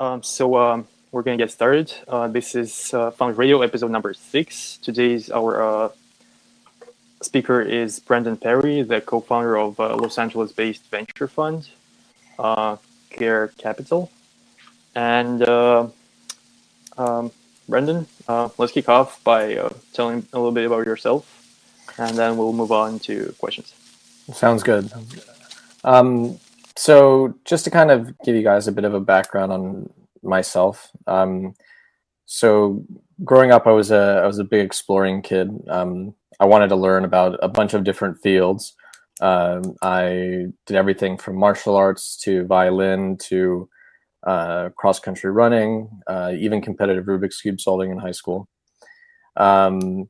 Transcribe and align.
Um, 0.00 0.22
so 0.22 0.56
um, 0.56 0.88
we're 1.12 1.22
gonna 1.22 1.36
get 1.36 1.50
started. 1.50 1.92
Uh, 2.08 2.26
this 2.26 2.54
is 2.54 2.94
uh, 2.94 3.10
Found 3.10 3.36
Radio 3.36 3.60
episode 3.60 3.90
number 3.90 4.14
six. 4.14 4.78
Today's 4.78 5.30
our 5.30 5.62
uh, 5.62 5.88
speaker 7.20 7.60
is 7.60 8.00
Brendan 8.00 8.38
Perry, 8.38 8.80
the 8.80 9.02
co-founder 9.02 9.58
of 9.58 9.78
uh, 9.78 9.94
Los 9.96 10.16
Angeles-based 10.16 10.86
venture 10.90 11.28
fund, 11.28 11.68
uh, 12.38 12.78
Gehr 13.10 13.54
Capital. 13.58 14.10
And 14.94 15.42
uh, 15.42 15.88
um, 16.96 17.30
Brendan, 17.68 18.06
uh, 18.26 18.48
let's 18.56 18.72
kick 18.72 18.88
off 18.88 19.22
by 19.22 19.68
telling 19.92 20.26
a 20.32 20.38
little 20.38 20.50
bit 20.50 20.64
about 20.64 20.86
yourself, 20.86 21.28
and 21.98 22.16
then 22.16 22.38
we'll 22.38 22.54
move 22.54 22.72
on 22.72 23.00
to 23.00 23.34
questions. 23.38 23.74
Sounds 24.32 24.62
good. 24.62 24.90
Um, 25.84 26.40
so, 26.76 27.34
just 27.44 27.64
to 27.64 27.70
kind 27.70 27.90
of 27.90 28.12
give 28.24 28.36
you 28.36 28.42
guys 28.42 28.68
a 28.68 28.72
bit 28.72 28.84
of 28.84 28.94
a 28.94 29.00
background 29.00 29.52
on 29.52 29.90
myself. 30.22 30.90
Um, 31.06 31.54
so, 32.26 32.84
growing 33.24 33.50
up, 33.50 33.66
I 33.66 33.72
was 33.72 33.90
a 33.90 34.20
I 34.22 34.26
was 34.26 34.38
a 34.38 34.44
big 34.44 34.64
exploring 34.64 35.22
kid. 35.22 35.50
Um, 35.68 36.14
I 36.38 36.46
wanted 36.46 36.68
to 36.68 36.76
learn 36.76 37.04
about 37.04 37.38
a 37.42 37.48
bunch 37.48 37.74
of 37.74 37.84
different 37.84 38.18
fields. 38.22 38.74
Um, 39.20 39.74
I 39.82 40.46
did 40.66 40.76
everything 40.76 41.18
from 41.18 41.36
martial 41.36 41.76
arts 41.76 42.16
to 42.24 42.46
violin 42.46 43.18
to 43.28 43.68
uh, 44.26 44.70
cross 44.76 44.98
country 44.98 45.30
running, 45.30 45.90
uh, 46.06 46.32
even 46.38 46.62
competitive 46.62 47.04
Rubik's 47.04 47.40
cube 47.40 47.60
solving 47.60 47.90
in 47.90 47.98
high 47.98 48.12
school. 48.12 48.48
Um, 49.36 50.08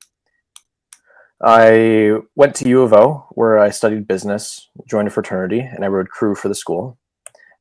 I 1.42 2.18
went 2.36 2.54
to 2.56 2.68
U 2.68 2.82
of 2.82 2.92
O 2.92 3.26
where 3.30 3.58
I 3.58 3.70
studied 3.70 4.06
business, 4.06 4.68
joined 4.88 5.08
a 5.08 5.10
fraternity, 5.10 5.60
and 5.60 5.84
I 5.84 5.88
rode 5.88 6.10
crew 6.10 6.34
for 6.34 6.48
the 6.48 6.54
school. 6.54 6.98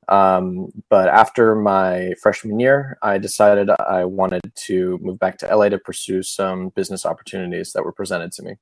Um, 0.10 0.72
but 0.90 1.08
after 1.08 1.56
my 1.56 2.14
freshman 2.22 2.60
year, 2.60 2.98
I 3.02 3.20
decided 3.20 3.70
I 3.70 4.06
wanted 4.06 4.42
to 4.68 4.98
move 5.02 5.20
back 5.20 5.38
to 5.40 5.56
LA 5.56 5.70
to 5.70 5.78
pursue 5.78 6.24
some 6.24 6.70
business 6.70 7.06
opportunities 7.06 7.74
that 7.74 7.84
were 7.84 7.94
presented 7.94 8.32
to 8.34 8.44
me. 8.44 8.56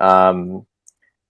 Um, 0.00 0.66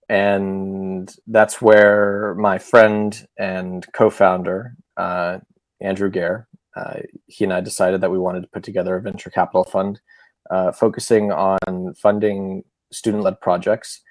and 0.09 1.13
that's 1.27 1.61
where 1.61 2.35
my 2.35 2.57
friend 2.57 3.27
and 3.37 3.85
co-founder 3.93 4.75
uh, 4.97 5.39
Andrew 5.79 6.09
Gehr, 6.09 6.45
uh, 6.75 7.01
he 7.27 7.43
and 7.43 7.53
I 7.53 7.61
decided 7.61 8.01
that 8.01 8.11
we 8.11 8.17
wanted 8.17 8.41
to 8.41 8.49
put 8.51 8.63
together 8.63 8.95
a 8.95 9.01
venture 9.01 9.29
capital 9.29 9.63
fund 9.63 10.01
uh, 10.49 10.71
focusing 10.71 11.31
on 11.31 11.93
funding 11.95 12.63
student-led 12.93 13.41
projects. 13.41 14.01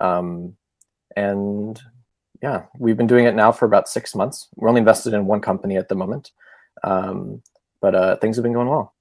Um, 0.00 0.56
and 1.16 1.80
yeah, 2.42 2.64
we've 2.78 2.96
been 2.96 3.06
doing 3.06 3.24
it 3.24 3.34
now 3.34 3.52
for 3.52 3.64
about 3.64 3.88
six 3.88 4.14
months. 4.14 4.48
We're 4.56 4.68
only 4.68 4.80
invested 4.80 5.14
in 5.14 5.26
one 5.26 5.40
company 5.40 5.76
at 5.76 5.88
the 5.88 5.94
moment, 5.94 6.32
um, 6.82 7.42
but 7.80 7.94
uh, 7.94 8.16
things 8.16 8.36
have 8.36 8.42
been 8.42 8.52
going 8.52 8.68
well. 8.68 8.94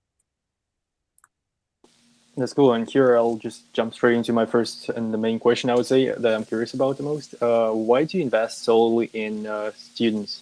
That's 2.35 2.53
cool. 2.53 2.73
And 2.73 2.89
here 2.89 3.15
I'll 3.15 3.35
just 3.35 3.71
jump 3.73 3.93
straight 3.93 4.15
into 4.15 4.33
my 4.33 4.45
first 4.45 4.89
and 4.89 5.13
the 5.13 5.17
main 5.17 5.39
question 5.39 5.69
I 5.69 5.75
would 5.75 5.85
say 5.85 6.09
that 6.09 6.33
I'm 6.33 6.45
curious 6.45 6.73
about 6.73 6.97
the 6.97 7.03
most. 7.03 7.35
Uh, 7.41 7.71
why 7.71 8.05
do 8.05 8.17
you 8.17 8.23
invest 8.23 8.63
solely 8.63 9.11
in 9.13 9.45
uh, 9.45 9.71
students? 9.75 10.41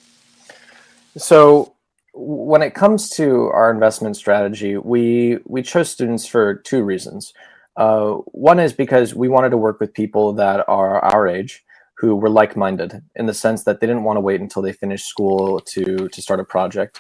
So 1.18 1.74
when 2.14 2.62
it 2.62 2.74
comes 2.74 3.10
to 3.12 3.48
our 3.48 3.72
investment 3.72 4.16
strategy, 4.16 4.78
we 4.78 5.40
we 5.46 5.62
chose 5.62 5.90
students 5.90 6.26
for 6.26 6.56
two 6.56 6.84
reasons. 6.84 7.34
Uh, 7.78 8.16
one 8.28 8.60
is 8.60 8.74
because 8.74 9.16
we 9.16 9.30
wanted 9.30 9.50
to 9.50 9.58
work 9.58 9.80
with 9.80 9.94
people 9.94 10.34
that 10.34 10.66
are 10.68 11.00
our 11.00 11.28
age 11.28 11.64
who 11.98 12.16
were 12.16 12.30
like-minded 12.30 13.02
in 13.16 13.28
the 13.28 13.34
sense 13.34 13.64
that 13.64 13.80
they 13.80 13.88
didn't 13.88 14.04
want 14.04 14.18
to 14.18 14.22
wait 14.22 14.42
until 14.42 14.62
they 14.62 14.74
finished 14.74 15.08
school 15.08 15.60
to 15.60 16.10
to 16.10 16.22
start 16.22 16.40
a 16.40 16.44
project 16.44 17.00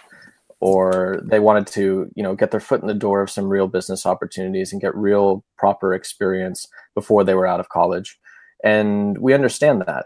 or 0.59 1.19
they 1.25 1.39
wanted 1.39 1.65
to 1.67 2.09
you 2.15 2.23
know 2.23 2.35
get 2.35 2.51
their 2.51 2.59
foot 2.59 2.81
in 2.81 2.87
the 2.87 2.93
door 2.93 3.21
of 3.21 3.29
some 3.29 3.47
real 3.49 3.67
business 3.67 4.05
opportunities 4.05 4.71
and 4.71 4.81
get 4.81 4.95
real 4.95 5.43
proper 5.57 5.93
experience 5.93 6.67
before 6.95 7.23
they 7.23 7.33
were 7.33 7.47
out 7.47 7.59
of 7.59 7.69
college. 7.69 8.19
And 8.63 9.17
we 9.17 9.33
understand 9.33 9.83
that. 9.87 10.05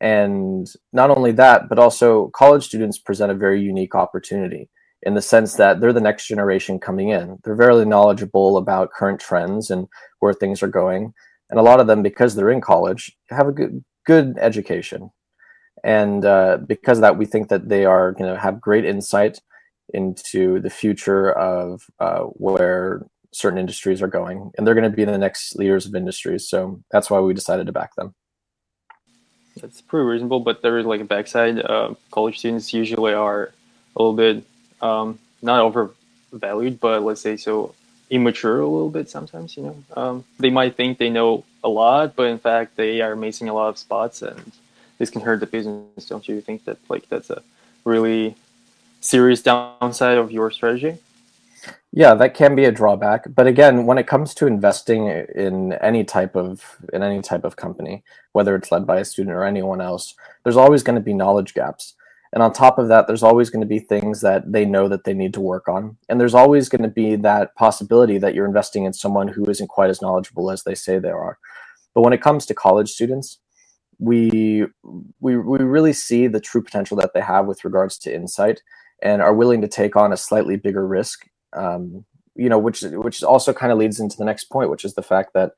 And 0.00 0.66
not 0.92 1.10
only 1.10 1.32
that 1.32 1.68
but 1.68 1.78
also 1.78 2.28
college 2.28 2.64
students 2.64 2.98
present 2.98 3.32
a 3.32 3.34
very 3.34 3.60
unique 3.60 3.94
opportunity 3.94 4.70
in 5.02 5.14
the 5.14 5.22
sense 5.22 5.54
that 5.54 5.80
they're 5.80 5.92
the 5.92 6.00
next 6.00 6.26
generation 6.26 6.78
coming 6.78 7.08
in 7.08 7.38
they're 7.44 7.54
very 7.54 7.84
knowledgeable 7.84 8.56
about 8.56 8.92
current 8.92 9.20
trends 9.20 9.70
and 9.70 9.88
where 10.20 10.34
things 10.34 10.62
are 10.62 10.68
going 10.68 11.12
and 11.50 11.58
a 11.58 11.62
lot 11.62 11.80
of 11.80 11.86
them 11.86 12.02
because 12.02 12.34
they're 12.34 12.50
in 12.50 12.60
college 12.60 13.16
have 13.30 13.48
a 13.48 13.52
good 13.52 13.84
good 14.06 14.36
education 14.40 15.10
and 15.82 16.24
uh, 16.24 16.58
because 16.66 16.98
of 16.98 17.02
that 17.02 17.16
we 17.16 17.26
think 17.26 17.48
that 17.48 17.68
they 17.68 17.84
are 17.84 18.12
going 18.12 18.32
to 18.32 18.40
have 18.40 18.60
great 18.60 18.84
insight 18.84 19.40
into 19.94 20.60
the 20.60 20.70
future 20.70 21.32
of 21.32 21.86
uh, 21.98 22.20
where 22.20 23.06
certain 23.32 23.58
industries 23.58 24.02
are 24.02 24.08
going, 24.08 24.50
and 24.56 24.66
they're 24.66 24.74
going 24.74 24.90
to 24.90 24.96
be 24.96 25.04
the 25.04 25.18
next 25.18 25.56
leaders 25.56 25.86
of 25.86 25.94
industries. 25.94 26.48
So 26.48 26.82
that's 26.90 27.10
why 27.10 27.20
we 27.20 27.34
decided 27.34 27.66
to 27.66 27.72
back 27.72 27.94
them. 27.94 28.14
That's 29.60 29.80
pretty 29.80 30.04
reasonable, 30.04 30.40
but 30.40 30.62
there 30.62 30.78
is 30.78 30.86
like 30.86 31.00
a 31.00 31.04
backside. 31.04 31.60
Uh, 31.60 31.94
college 32.10 32.38
students 32.38 32.72
usually 32.72 33.12
are 33.12 33.52
a 33.96 34.02
little 34.02 34.14
bit 34.14 34.44
um, 34.82 35.18
not 35.42 35.60
overvalued, 35.60 36.80
but 36.80 37.02
let's 37.02 37.20
say 37.20 37.36
so 37.36 37.74
immature 38.10 38.60
a 38.60 38.66
little 38.66 38.90
bit 38.90 39.08
sometimes. 39.08 39.56
You 39.56 39.62
know, 39.62 39.84
um, 39.96 40.24
they 40.38 40.50
might 40.50 40.76
think 40.76 40.98
they 40.98 41.10
know 41.10 41.44
a 41.62 41.68
lot, 41.68 42.16
but 42.16 42.26
in 42.26 42.38
fact 42.38 42.76
they 42.76 43.00
are 43.00 43.16
missing 43.16 43.48
a 43.48 43.54
lot 43.54 43.68
of 43.68 43.78
spots, 43.78 44.22
and 44.22 44.52
this 44.98 45.10
can 45.10 45.20
hurt 45.20 45.40
the 45.40 45.46
business. 45.46 46.06
Don't 46.06 46.28
you 46.28 46.40
think 46.40 46.64
that 46.64 46.78
like 46.88 47.08
that's 47.08 47.30
a 47.30 47.42
really 47.84 48.36
serious 49.00 49.42
downside 49.42 50.18
of 50.18 50.30
your 50.30 50.50
strategy? 50.50 50.98
Yeah, 51.92 52.14
that 52.14 52.34
can 52.34 52.54
be 52.54 52.64
a 52.64 52.72
drawback. 52.72 53.26
But 53.34 53.46
again, 53.46 53.84
when 53.84 53.98
it 53.98 54.06
comes 54.06 54.32
to 54.34 54.46
investing 54.46 55.06
in 55.06 55.72
any 55.74 56.04
type 56.04 56.36
of 56.36 56.76
in 56.92 57.02
any 57.02 57.20
type 57.20 57.44
of 57.44 57.56
company, 57.56 58.02
whether 58.32 58.54
it's 58.54 58.70
led 58.70 58.86
by 58.86 58.98
a 58.98 59.04
student 59.04 59.34
or 59.34 59.44
anyone 59.44 59.80
else, 59.80 60.14
there's 60.44 60.56
always 60.56 60.82
going 60.82 60.94
to 60.94 61.04
be 61.04 61.14
knowledge 61.14 61.52
gaps. 61.52 61.94
And 62.32 62.42
on 62.42 62.52
top 62.52 62.78
of 62.78 62.88
that, 62.88 63.06
there's 63.06 63.24
always 63.24 63.50
going 63.50 63.62
to 63.62 63.66
be 63.66 63.80
things 63.80 64.20
that 64.20 64.52
they 64.52 64.64
know 64.64 64.88
that 64.88 65.04
they 65.04 65.14
need 65.14 65.34
to 65.34 65.40
work 65.40 65.68
on. 65.68 65.96
And 66.08 66.20
there's 66.20 66.34
always 66.34 66.68
going 66.68 66.82
to 66.82 66.88
be 66.88 67.16
that 67.16 67.54
possibility 67.56 68.18
that 68.18 68.34
you're 68.34 68.46
investing 68.46 68.84
in 68.84 68.92
someone 68.92 69.28
who 69.28 69.48
isn't 69.50 69.68
quite 69.68 69.90
as 69.90 70.00
knowledgeable 70.00 70.50
as 70.50 70.62
they 70.62 70.74
say 70.76 70.98
they 70.98 71.10
are. 71.10 71.38
But 71.94 72.02
when 72.02 72.12
it 72.12 72.22
comes 72.22 72.46
to 72.46 72.54
college 72.54 72.90
students, 72.90 73.38
we 73.98 74.64
we 75.20 75.36
we 75.36 75.58
really 75.58 75.92
see 75.92 76.26
the 76.26 76.40
true 76.40 76.62
potential 76.62 76.96
that 76.98 77.12
they 77.14 77.20
have 77.20 77.46
with 77.46 77.64
regards 77.64 77.98
to 77.98 78.14
insight 78.14 78.62
and 79.02 79.20
are 79.20 79.34
willing 79.34 79.60
to 79.60 79.68
take 79.68 79.96
on 79.96 80.12
a 80.12 80.16
slightly 80.16 80.56
bigger 80.56 80.86
risk. 80.86 81.26
Um, 81.52 82.04
you 82.36 82.48
know, 82.48 82.58
which 82.58 82.82
which 82.82 83.22
also 83.24 83.52
kind 83.52 83.72
of 83.72 83.78
leads 83.78 83.98
into 83.98 84.16
the 84.16 84.24
next 84.24 84.44
point, 84.44 84.70
which 84.70 84.84
is 84.84 84.94
the 84.94 85.02
fact 85.02 85.34
that 85.34 85.52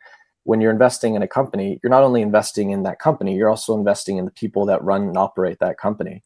when 0.45 0.61
you're 0.61 0.73
investing 0.73 1.15
in 1.15 1.23
a 1.23 1.29
company, 1.29 1.79
you're 1.83 1.91
not 1.91 2.03
only 2.03 2.23
investing 2.23 2.71
in 2.71 2.83
that 2.83 2.99
company, 2.99 3.37
you're 3.37 3.51
also 3.51 3.77
investing 3.77 4.17
in 4.17 4.25
the 4.25 4.31
people 4.31 4.67
that 4.67 4.83
run 4.83 5.03
and 5.03 5.17
operate 5.17 5.59
that 5.61 5.79
company. 5.79 6.23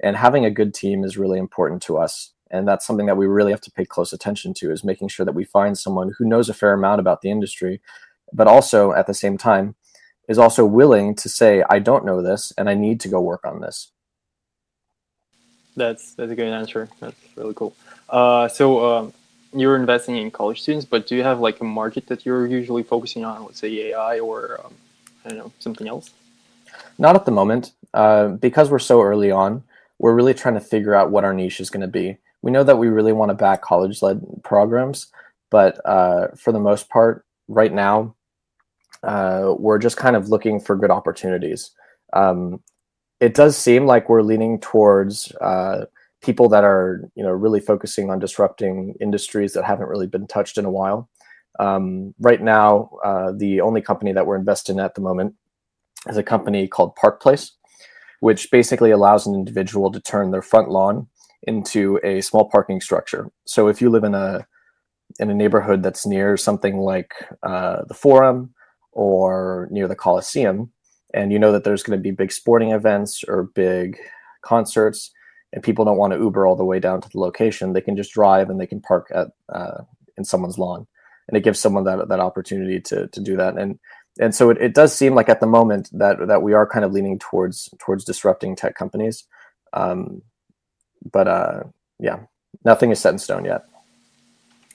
And 0.00 0.16
having 0.16 0.44
a 0.44 0.50
good 0.50 0.74
team 0.74 1.04
is 1.04 1.18
really 1.18 1.38
important 1.38 1.82
to 1.82 1.98
us. 1.98 2.32
And 2.50 2.66
that's 2.66 2.86
something 2.86 3.06
that 3.06 3.16
we 3.16 3.26
really 3.26 3.50
have 3.50 3.60
to 3.62 3.70
pay 3.70 3.84
close 3.84 4.12
attention 4.12 4.54
to 4.54 4.72
is 4.72 4.84
making 4.84 5.08
sure 5.08 5.26
that 5.26 5.34
we 5.34 5.44
find 5.44 5.76
someone 5.76 6.14
who 6.16 6.24
knows 6.24 6.48
a 6.48 6.54
fair 6.54 6.72
amount 6.72 7.00
about 7.00 7.20
the 7.20 7.30
industry, 7.30 7.80
but 8.32 8.46
also 8.46 8.92
at 8.92 9.06
the 9.06 9.14
same 9.14 9.36
time 9.36 9.74
is 10.28 10.38
also 10.38 10.64
willing 10.64 11.14
to 11.16 11.28
say, 11.28 11.62
I 11.68 11.78
don't 11.78 12.04
know 12.04 12.22
this 12.22 12.52
and 12.56 12.68
I 12.68 12.74
need 12.74 13.00
to 13.00 13.08
go 13.08 13.20
work 13.20 13.44
on 13.44 13.60
this. 13.60 13.90
That's 15.76 16.14
that's 16.14 16.32
a 16.32 16.34
good 16.34 16.52
answer. 16.52 16.88
That's 17.00 17.16
really 17.36 17.54
cool. 17.54 17.74
Uh, 18.08 18.48
so 18.48 18.84
um, 18.84 19.12
you're 19.52 19.76
investing 19.76 20.16
in 20.16 20.30
college 20.30 20.62
students, 20.62 20.84
but 20.84 21.06
do 21.06 21.16
you 21.16 21.22
have 21.22 21.40
like 21.40 21.60
a 21.60 21.64
market 21.64 22.06
that 22.08 22.26
you're 22.26 22.46
usually 22.46 22.82
focusing 22.82 23.24
on? 23.24 23.44
Let's 23.44 23.60
say 23.60 23.90
AI 23.90 24.18
or 24.18 24.60
um, 24.64 24.74
I 25.24 25.28
don't 25.30 25.38
know 25.38 25.52
something 25.60 25.86
else. 25.86 26.10
Not 26.98 27.14
at 27.14 27.24
the 27.24 27.30
moment, 27.30 27.72
uh, 27.94 28.28
because 28.28 28.70
we're 28.70 28.78
so 28.80 29.02
early 29.02 29.30
on. 29.30 29.62
We're 29.98 30.14
really 30.14 30.34
trying 30.34 30.54
to 30.54 30.60
figure 30.60 30.94
out 30.94 31.10
what 31.10 31.24
our 31.24 31.34
niche 31.34 31.60
is 31.60 31.70
going 31.70 31.80
to 31.82 31.88
be. 31.88 32.18
We 32.42 32.52
know 32.52 32.64
that 32.64 32.78
we 32.78 32.88
really 32.88 33.12
want 33.12 33.30
to 33.30 33.34
back 33.34 33.62
college-led 33.62 34.22
programs, 34.44 35.08
but 35.50 35.80
uh, 35.84 36.28
for 36.36 36.52
the 36.52 36.60
most 36.60 36.88
part, 36.88 37.24
right 37.48 37.72
now, 37.72 38.14
uh, 39.02 39.54
we're 39.58 39.78
just 39.78 39.96
kind 39.96 40.16
of 40.16 40.28
looking 40.28 40.60
for 40.60 40.76
good 40.76 40.90
opportunities. 40.90 41.70
Um, 42.12 42.60
it 43.20 43.34
does 43.34 43.56
seem 43.56 43.86
like 43.86 44.08
we're 44.08 44.22
leaning 44.22 44.60
towards 44.60 45.32
uh, 45.40 45.86
people 46.22 46.48
that 46.48 46.64
are 46.64 47.08
you 47.14 47.22
know 47.22 47.30
really 47.30 47.60
focusing 47.60 48.10
on 48.10 48.18
disrupting 48.18 48.94
industries 49.00 49.52
that 49.52 49.64
haven't 49.64 49.88
really 49.88 50.06
been 50.06 50.26
touched 50.26 50.58
in 50.58 50.64
a 50.64 50.70
while. 50.70 51.08
Um, 51.58 52.14
right 52.20 52.40
now, 52.40 52.90
uh, 53.04 53.32
the 53.36 53.60
only 53.60 53.80
company 53.80 54.12
that 54.12 54.26
we're 54.26 54.36
invested 54.36 54.72
in 54.72 54.80
at 54.80 54.94
the 54.94 55.00
moment 55.00 55.34
is 56.08 56.16
a 56.16 56.22
company 56.22 56.68
called 56.68 56.94
Park 56.94 57.20
Place, 57.20 57.52
which 58.20 58.50
basically 58.50 58.90
allows 58.90 59.26
an 59.26 59.34
individual 59.34 59.90
to 59.92 60.00
turn 60.00 60.30
their 60.30 60.42
front 60.42 60.70
lawn 60.70 61.06
into 61.42 62.00
a 62.02 62.20
small 62.20 62.48
parking 62.48 62.80
structure. 62.80 63.30
So 63.46 63.68
if 63.68 63.80
you 63.80 63.90
live 63.90 64.04
in 64.04 64.14
a 64.14 64.46
in 65.18 65.30
a 65.30 65.34
neighborhood 65.34 65.82
that's 65.82 66.06
near 66.06 66.36
something 66.36 66.78
like 66.78 67.14
uh, 67.42 67.82
the 67.88 67.94
Forum 67.94 68.52
or 68.92 69.68
near 69.70 69.88
the 69.88 69.96
Coliseum, 69.96 70.70
and 71.14 71.32
you 71.32 71.38
know 71.38 71.52
that 71.52 71.64
there's 71.64 71.82
going 71.82 71.98
to 71.98 72.02
be 72.02 72.10
big 72.10 72.32
sporting 72.32 72.72
events 72.72 73.24
or 73.26 73.44
big 73.54 73.98
concerts, 74.42 75.10
and 75.52 75.62
people 75.62 75.84
don't 75.84 75.96
want 75.96 76.12
to 76.12 76.18
Uber 76.18 76.46
all 76.46 76.56
the 76.56 76.64
way 76.64 76.78
down 76.78 77.00
to 77.00 77.08
the 77.08 77.20
location, 77.20 77.72
they 77.72 77.80
can 77.80 77.96
just 77.96 78.12
drive 78.12 78.50
and 78.50 78.60
they 78.60 78.66
can 78.66 78.80
park 78.80 79.10
at 79.14 79.28
uh, 79.48 79.82
in 80.16 80.24
someone's 80.24 80.58
lawn, 80.58 80.86
and 81.28 81.36
it 81.36 81.44
gives 81.44 81.60
someone 81.60 81.84
that 81.84 82.08
that 82.08 82.20
opportunity 82.20 82.80
to 82.80 83.06
to 83.08 83.20
do 83.20 83.36
that. 83.36 83.56
And 83.56 83.78
and 84.18 84.34
so 84.34 84.50
it, 84.50 84.58
it 84.58 84.74
does 84.74 84.94
seem 84.94 85.14
like 85.14 85.28
at 85.28 85.40
the 85.40 85.46
moment 85.46 85.90
that 85.92 86.26
that 86.26 86.42
we 86.42 86.52
are 86.52 86.66
kind 86.66 86.84
of 86.84 86.92
leaning 86.92 87.18
towards 87.18 87.70
towards 87.78 88.04
disrupting 88.04 88.56
tech 88.56 88.74
companies, 88.74 89.24
um, 89.72 90.22
but 91.10 91.28
uh, 91.28 91.62
yeah, 91.98 92.20
nothing 92.64 92.90
is 92.90 93.00
set 93.00 93.12
in 93.12 93.18
stone 93.18 93.44
yet. 93.44 93.64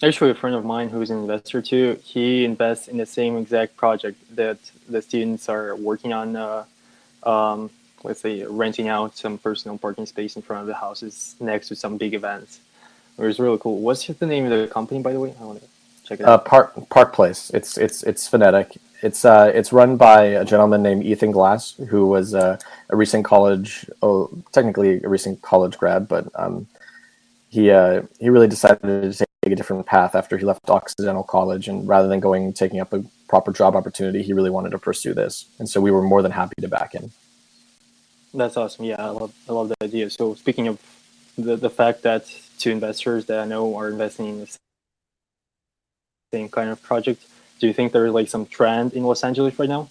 Actually, 0.01 0.31
a 0.31 0.35
friend 0.35 0.55
of 0.55 0.65
mine 0.65 0.89
who's 0.89 1.09
an 1.09 1.19
investor 1.19 1.61
too, 1.61 1.97
he 2.03 2.43
invests 2.43 2.87
in 2.87 2.97
the 2.97 3.05
same 3.05 3.37
exact 3.37 3.77
project 3.77 4.17
that 4.35 4.57
the 4.89 5.01
students 5.01 5.47
are 5.47 5.75
working 5.75 6.11
on. 6.11 6.35
Uh, 6.35 6.65
um, 7.23 7.69
let's 8.03 8.19
say 8.19 8.43
renting 8.45 8.89
out 8.89 9.15
some 9.15 9.37
personal 9.37 9.77
parking 9.77 10.05
space 10.05 10.35
in 10.35 10.41
front 10.41 10.61
of 10.61 10.67
the 10.67 10.73
houses 10.73 11.35
next 11.39 11.69
to 11.69 11.75
some 11.75 11.97
big 11.97 12.13
events. 12.13 12.59
It 13.17 13.21
was 13.21 13.39
really 13.39 13.57
cool. 13.59 13.79
What's 13.79 14.05
the 14.05 14.25
name 14.25 14.45
of 14.45 14.51
the 14.51 14.67
company, 14.67 15.01
by 15.01 15.13
the 15.13 15.19
way? 15.19 15.33
I 15.39 15.43
want 15.43 15.61
to 15.61 15.67
check 16.05 16.19
it 16.19 16.23
uh, 16.23 16.33
out. 16.33 16.45
Park 16.45 16.89
Park 16.89 17.13
Place. 17.13 17.49
It's 17.51 17.77
it's 17.77 18.03
it's 18.03 18.27
phonetic. 18.27 18.77
It's 19.03 19.25
uh 19.25 19.51
it's 19.53 19.73
run 19.73 19.97
by 19.97 20.23
a 20.23 20.45
gentleman 20.45 20.81
named 20.81 21.03
Ethan 21.03 21.31
Glass, 21.31 21.73
who 21.89 22.07
was 22.07 22.33
uh, 22.33 22.57
a 22.89 22.95
recent 22.95 23.25
college, 23.25 23.85
oh, 24.01 24.29
technically 24.53 25.03
a 25.03 25.09
recent 25.09 25.41
college 25.41 25.77
grad, 25.77 26.07
but 26.07 26.25
um, 26.35 26.67
he 27.49 27.69
uh, 27.69 28.03
he 28.19 28.29
really 28.29 28.47
decided 28.47 28.81
to 28.81 29.25
take 29.43 29.51
a 29.51 29.55
different 29.55 29.85
path 29.85 30.15
after 30.15 30.37
he 30.37 30.45
left 30.45 30.69
Occidental 30.69 31.23
College, 31.23 31.67
and 31.67 31.85
rather 31.85 32.07
than 32.07 32.21
going 32.21 32.53
taking 32.53 32.79
up 32.79 32.93
a 32.93 33.03
proper 33.27 33.51
job 33.51 33.75
opportunity, 33.75 34.23
he 34.23 34.31
really 34.31 34.49
wanted 34.49 34.71
to 34.71 34.79
pursue 34.79 35.13
this, 35.13 35.49
and 35.59 35.67
so 35.67 35.81
we 35.81 35.91
were 35.91 36.01
more 36.01 36.21
than 36.21 36.31
happy 36.31 36.55
to 36.61 36.69
back 36.69 36.93
him. 36.93 37.11
That's 38.33 38.55
awesome. 38.55 38.85
Yeah, 38.85 39.05
I 39.05 39.09
love 39.09 39.33
I 39.49 39.51
love 39.51 39.67
the 39.67 39.75
idea. 39.83 40.09
So 40.09 40.33
speaking 40.33 40.69
of 40.69 40.79
the 41.37 41.57
the 41.57 41.69
fact 41.69 42.03
that 42.03 42.23
two 42.57 42.71
investors 42.71 43.25
that 43.25 43.39
I 43.39 43.45
know 43.45 43.75
are 43.75 43.89
investing 43.89 44.27
in 44.29 44.39
the 44.39 44.57
same 46.31 46.47
kind 46.47 46.69
of 46.69 46.81
project, 46.81 47.27
do 47.63 47.67
you 47.67 47.73
think 47.73 47.93
there's 47.93 48.11
like 48.11 48.27
some 48.27 48.45
trend 48.45 48.91
in 48.91 49.03
Los 49.03 49.23
Angeles 49.23 49.57
right 49.57 49.69
now? 49.69 49.89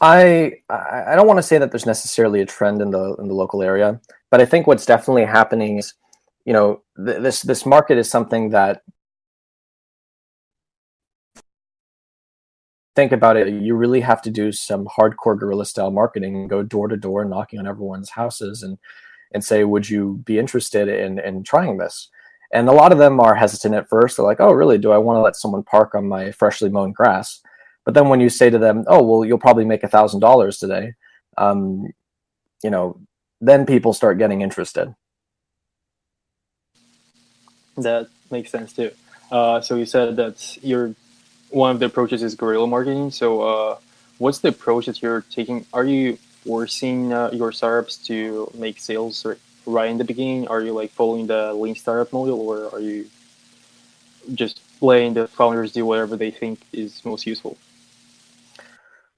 I 0.00 0.54
I 0.70 1.14
don't 1.14 1.26
want 1.26 1.36
to 1.36 1.42
say 1.42 1.58
that 1.58 1.70
there's 1.70 1.84
necessarily 1.84 2.40
a 2.40 2.46
trend 2.46 2.80
in 2.80 2.90
the 2.90 3.14
in 3.16 3.28
the 3.28 3.34
local 3.34 3.62
area, 3.62 4.00
but 4.30 4.40
I 4.40 4.46
think 4.46 4.66
what's 4.66 4.86
definitely 4.86 5.26
happening 5.26 5.76
is, 5.76 5.92
you 6.46 6.54
know, 6.54 6.80
th- 6.96 7.20
this 7.20 7.42
this 7.42 7.66
market 7.66 7.98
is 7.98 8.08
something 8.08 8.48
that 8.48 8.80
think 12.96 13.12
about 13.12 13.36
it, 13.36 13.52
you 13.52 13.74
really 13.74 14.00
have 14.00 14.22
to 14.22 14.30
do 14.30 14.52
some 14.52 14.86
hardcore 14.86 15.38
guerrilla 15.38 15.66
style 15.66 15.90
marketing 15.90 16.34
and 16.34 16.48
go 16.48 16.62
door 16.62 16.88
to 16.88 16.96
door 16.96 17.26
knocking 17.26 17.58
on 17.58 17.66
everyone's 17.66 18.08
houses 18.08 18.62
and 18.62 18.78
and 19.34 19.44
say, 19.44 19.64
would 19.64 19.90
you 19.90 20.22
be 20.24 20.38
interested 20.38 20.88
in 20.88 21.18
in 21.18 21.42
trying 21.42 21.76
this? 21.76 22.08
And 22.52 22.68
a 22.68 22.72
lot 22.72 22.92
of 22.92 22.98
them 22.98 23.18
are 23.18 23.34
hesitant 23.34 23.74
at 23.74 23.88
first. 23.88 24.16
They're 24.16 24.26
like, 24.26 24.40
oh, 24.40 24.52
really? 24.52 24.76
Do 24.76 24.92
I 24.92 24.98
want 24.98 25.16
to 25.16 25.22
let 25.22 25.36
someone 25.36 25.62
park 25.62 25.94
on 25.94 26.06
my 26.06 26.30
freshly 26.32 26.68
mown 26.68 26.92
grass? 26.92 27.40
But 27.84 27.94
then 27.94 28.08
when 28.08 28.20
you 28.20 28.28
say 28.28 28.50
to 28.50 28.58
them, 28.58 28.84
oh, 28.86 29.02
well, 29.02 29.24
you'll 29.24 29.38
probably 29.38 29.64
make 29.64 29.82
a 29.82 29.88
thousand 29.88 30.20
dollars 30.20 30.58
today, 30.58 30.92
um, 31.38 31.88
you 32.62 32.70
know, 32.70 33.00
then 33.40 33.66
people 33.66 33.92
start 33.92 34.18
getting 34.18 34.42
interested. 34.42 34.94
That 37.76 38.08
makes 38.30 38.50
sense 38.50 38.72
too. 38.72 38.90
Uh, 39.30 39.60
so 39.62 39.76
you 39.76 39.86
said 39.86 40.16
that 40.16 40.58
you're 40.62 40.94
one 41.48 41.70
of 41.70 41.80
the 41.80 41.86
approaches 41.86 42.22
is 42.22 42.34
guerrilla 42.34 42.66
marketing. 42.66 43.10
So, 43.10 43.42
uh, 43.42 43.78
what's 44.18 44.38
the 44.38 44.48
approach 44.48 44.86
that 44.86 45.02
you're 45.02 45.22
taking? 45.22 45.66
Are 45.72 45.84
you 45.84 46.18
forcing 46.44 47.12
uh, 47.12 47.30
your 47.32 47.52
startups 47.52 47.96
to 48.08 48.50
make 48.54 48.78
sales 48.78 49.16
right 49.66 49.90
in 49.90 49.98
the 49.98 50.04
beginning? 50.04 50.48
Are 50.48 50.60
you 50.60 50.72
like 50.72 50.90
following 50.90 51.26
the 51.26 51.52
lean 51.54 51.74
startup 51.74 52.12
model, 52.12 52.40
or 52.40 52.72
are 52.74 52.80
you 52.80 53.06
just 54.34 54.60
letting 54.80 55.14
the 55.14 55.26
founders 55.28 55.72
do 55.72 55.86
whatever 55.86 56.16
they 56.16 56.30
think 56.30 56.60
is 56.72 57.04
most 57.04 57.26
useful? 57.26 57.56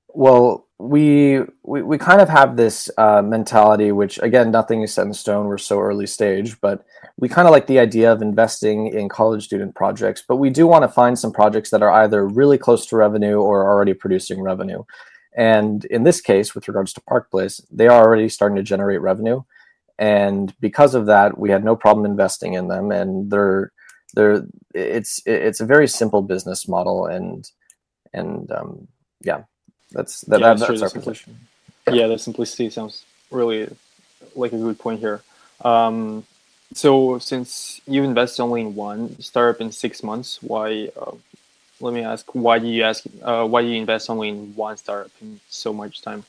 Well, 0.08 0.66
we 0.78 1.40
we, 1.62 1.82
we 1.82 1.98
kind 1.98 2.20
of 2.20 2.28
have 2.28 2.56
this 2.56 2.90
uh, 2.98 3.22
mentality, 3.22 3.90
which 3.90 4.18
again, 4.22 4.50
nothing 4.50 4.82
is 4.82 4.94
set 4.94 5.06
in 5.06 5.14
stone. 5.14 5.46
We're 5.46 5.58
so 5.58 5.80
early 5.80 6.06
stage, 6.06 6.60
but 6.60 6.84
we 7.18 7.28
kind 7.28 7.48
of 7.48 7.52
like 7.52 7.66
the 7.66 7.78
idea 7.78 8.12
of 8.12 8.22
investing 8.22 8.88
in 8.88 9.08
college 9.08 9.44
student 9.44 9.74
projects. 9.74 10.22
But 10.26 10.36
we 10.36 10.50
do 10.50 10.66
want 10.66 10.82
to 10.82 10.88
find 10.88 11.18
some 11.18 11.32
projects 11.32 11.70
that 11.70 11.82
are 11.82 11.90
either 11.90 12.26
really 12.26 12.58
close 12.58 12.86
to 12.86 12.96
revenue 12.96 13.40
or 13.40 13.66
already 13.66 13.94
producing 13.94 14.40
revenue. 14.40 14.84
And 15.36 15.84
in 15.86 16.04
this 16.04 16.20
case, 16.20 16.54
with 16.54 16.68
regards 16.68 16.92
to 16.92 17.00
Park 17.00 17.30
Place, 17.30 17.60
they 17.70 17.88
are 17.88 18.04
already 18.04 18.28
starting 18.28 18.56
to 18.56 18.62
generate 18.62 19.00
revenue, 19.00 19.42
and 19.98 20.54
because 20.60 20.94
of 20.94 21.06
that, 21.06 21.38
we 21.38 21.50
had 21.50 21.64
no 21.64 21.76
problem 21.76 22.06
investing 22.06 22.54
in 22.54 22.68
them. 22.68 22.90
And 22.90 23.30
they're 23.30 23.72
they're 24.14 24.46
it's 24.74 25.22
it's 25.26 25.60
a 25.60 25.66
very 25.66 25.88
simple 25.88 26.22
business 26.22 26.68
model, 26.68 27.06
and 27.06 27.48
and 28.12 28.50
um, 28.52 28.88
yeah 29.22 29.42
that's 29.94 30.22
that, 30.22 30.40
yeah, 30.40 30.54
that, 30.54 30.68
that's 30.68 30.82
our 30.82 30.90
position. 30.90 31.38
Yeah, 31.90 32.08
the 32.08 32.18
simplicity 32.18 32.68
sounds 32.70 33.04
really 33.30 33.68
like 34.34 34.52
a 34.52 34.56
good 34.56 34.78
point 34.78 35.00
here. 35.00 35.22
Um, 35.64 36.24
so 36.74 37.18
since 37.18 37.80
you 37.86 38.02
invest 38.02 38.40
only 38.40 38.62
in 38.62 38.74
one 38.74 39.20
startup 39.20 39.60
in 39.60 39.70
six 39.70 40.02
months, 40.02 40.42
why? 40.42 40.90
Uh, 41.00 41.12
let 41.80 41.92
me 41.92 42.02
ask, 42.02 42.34
why 42.34 42.58
do 42.58 42.66
you 42.66 42.82
ask? 42.82 43.04
Uh, 43.22 43.46
why 43.46 43.62
do 43.62 43.68
you 43.68 43.76
invest 43.76 44.10
only 44.10 44.28
in 44.30 44.54
one 44.54 44.76
startup 44.76 45.10
in 45.20 45.40
so 45.48 45.72
much 45.72 46.02
time? 46.02 46.24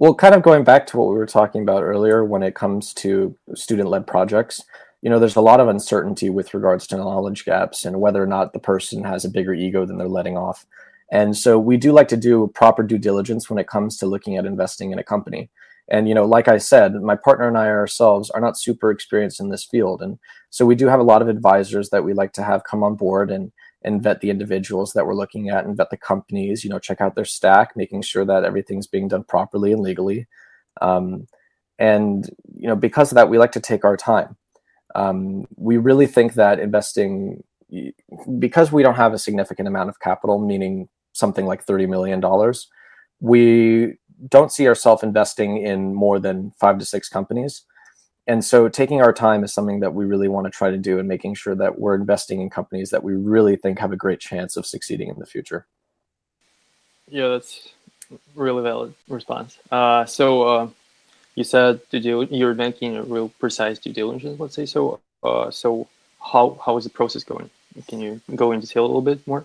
Well, 0.00 0.14
kind 0.14 0.36
of 0.36 0.42
going 0.42 0.62
back 0.62 0.86
to 0.86 0.96
what 0.96 1.08
we 1.08 1.16
were 1.16 1.26
talking 1.26 1.60
about 1.60 1.82
earlier, 1.82 2.24
when 2.24 2.44
it 2.44 2.54
comes 2.54 2.94
to 2.94 3.36
student-led 3.56 4.06
projects, 4.06 4.62
you 5.02 5.10
know, 5.10 5.18
there's 5.18 5.34
a 5.34 5.40
lot 5.40 5.58
of 5.58 5.66
uncertainty 5.66 6.30
with 6.30 6.54
regards 6.54 6.86
to 6.86 6.96
knowledge 6.96 7.44
gaps 7.44 7.84
and 7.84 8.00
whether 8.00 8.22
or 8.22 8.26
not 8.26 8.52
the 8.52 8.60
person 8.60 9.02
has 9.02 9.24
a 9.24 9.28
bigger 9.28 9.52
ego 9.52 9.84
than 9.84 9.98
they're 9.98 10.06
letting 10.06 10.36
off. 10.36 10.66
And 11.10 11.36
so 11.36 11.58
we 11.58 11.76
do 11.76 11.90
like 11.90 12.06
to 12.08 12.16
do 12.16 12.48
proper 12.54 12.84
due 12.84 12.98
diligence 12.98 13.50
when 13.50 13.58
it 13.58 13.66
comes 13.66 13.96
to 13.96 14.06
looking 14.06 14.36
at 14.36 14.46
investing 14.46 14.92
in 14.92 15.00
a 15.00 15.04
company. 15.04 15.50
And 15.88 16.08
you 16.08 16.14
know, 16.14 16.26
like 16.26 16.46
I 16.46 16.58
said, 16.58 16.94
my 16.94 17.16
partner 17.16 17.48
and 17.48 17.58
I 17.58 17.66
ourselves 17.66 18.30
are 18.30 18.40
not 18.40 18.56
super 18.56 18.92
experienced 18.92 19.40
in 19.40 19.48
this 19.48 19.64
field, 19.64 20.00
and 20.00 20.20
so 20.48 20.64
we 20.64 20.76
do 20.76 20.86
have 20.86 21.00
a 21.00 21.04
lot 21.04 21.22
of 21.22 21.28
advisors 21.28 21.90
that 21.90 22.04
we 22.04 22.12
like 22.12 22.34
to 22.34 22.44
have 22.44 22.62
come 22.62 22.84
on 22.84 22.94
board 22.94 23.32
and 23.32 23.50
and 23.82 24.02
vet 24.02 24.20
the 24.20 24.30
individuals 24.30 24.92
that 24.92 25.06
we're 25.06 25.14
looking 25.14 25.50
at 25.50 25.64
and 25.64 25.76
vet 25.76 25.90
the 25.90 25.96
companies. 25.96 26.64
You 26.64 26.70
know, 26.70 26.78
check 26.78 27.00
out 27.00 27.14
their 27.14 27.24
stack, 27.24 27.76
making 27.76 28.02
sure 28.02 28.24
that 28.24 28.44
everything's 28.44 28.86
being 28.86 29.08
done 29.08 29.24
properly 29.24 29.72
and 29.72 29.80
legally. 29.80 30.26
Um, 30.80 31.26
and 31.78 32.28
you 32.54 32.66
know, 32.66 32.76
because 32.76 33.12
of 33.12 33.16
that, 33.16 33.28
we 33.28 33.38
like 33.38 33.52
to 33.52 33.60
take 33.60 33.84
our 33.84 33.96
time. 33.96 34.36
Um, 34.94 35.46
we 35.56 35.76
really 35.76 36.06
think 36.06 36.34
that 36.34 36.58
investing, 36.58 37.44
because 38.38 38.72
we 38.72 38.82
don't 38.82 38.94
have 38.94 39.12
a 39.12 39.18
significant 39.18 39.68
amount 39.68 39.90
of 39.90 40.00
capital, 40.00 40.38
meaning 40.38 40.88
something 41.12 41.46
like 41.46 41.66
$30 41.66 41.88
million, 41.88 42.22
we 43.20 43.94
don't 44.28 44.50
see 44.50 44.66
ourselves 44.66 45.02
investing 45.02 45.58
in 45.58 45.94
more 45.94 46.18
than 46.18 46.52
five 46.58 46.78
to 46.78 46.84
six 46.84 47.08
companies. 47.08 47.62
And 48.28 48.44
so 48.44 48.68
taking 48.68 49.00
our 49.00 49.12
time 49.12 49.42
is 49.42 49.54
something 49.54 49.80
that 49.80 49.94
we 49.94 50.04
really 50.04 50.28
want 50.28 50.44
to 50.44 50.50
try 50.50 50.70
to 50.70 50.76
do 50.76 50.98
and 50.98 51.08
making 51.08 51.34
sure 51.34 51.54
that 51.54 51.78
we're 51.78 51.94
investing 51.94 52.42
in 52.42 52.50
companies 52.50 52.90
that 52.90 53.02
we 53.02 53.14
really 53.14 53.56
think 53.56 53.78
have 53.78 53.90
a 53.90 53.96
great 53.96 54.20
chance 54.20 54.56
of 54.58 54.66
succeeding 54.66 55.08
in 55.08 55.18
the 55.18 55.24
future. 55.24 55.66
Yeah, 57.08 57.28
that's 57.28 57.70
really 58.34 58.62
valid 58.62 58.92
response. 59.08 59.58
Uh, 59.70 60.04
so 60.04 60.42
uh, 60.42 60.68
you 61.36 61.42
said 61.42 61.80
to 61.90 62.00
do, 62.00 62.28
you're 62.30 62.54
making 62.54 62.98
a 62.98 63.02
real 63.02 63.30
precise 63.40 63.78
due 63.78 63.94
diligence, 63.94 64.38
let's 64.38 64.54
say. 64.54 64.66
So, 64.66 65.00
uh, 65.22 65.50
so 65.50 65.88
how, 66.20 66.60
how 66.64 66.76
is 66.76 66.84
the 66.84 66.90
process 66.90 67.24
going? 67.24 67.48
Can 67.86 67.98
you 67.98 68.20
go 68.36 68.52
into 68.52 68.66
detail 68.66 68.84
a 68.84 68.88
little 68.88 69.00
bit 69.00 69.26
more? 69.26 69.44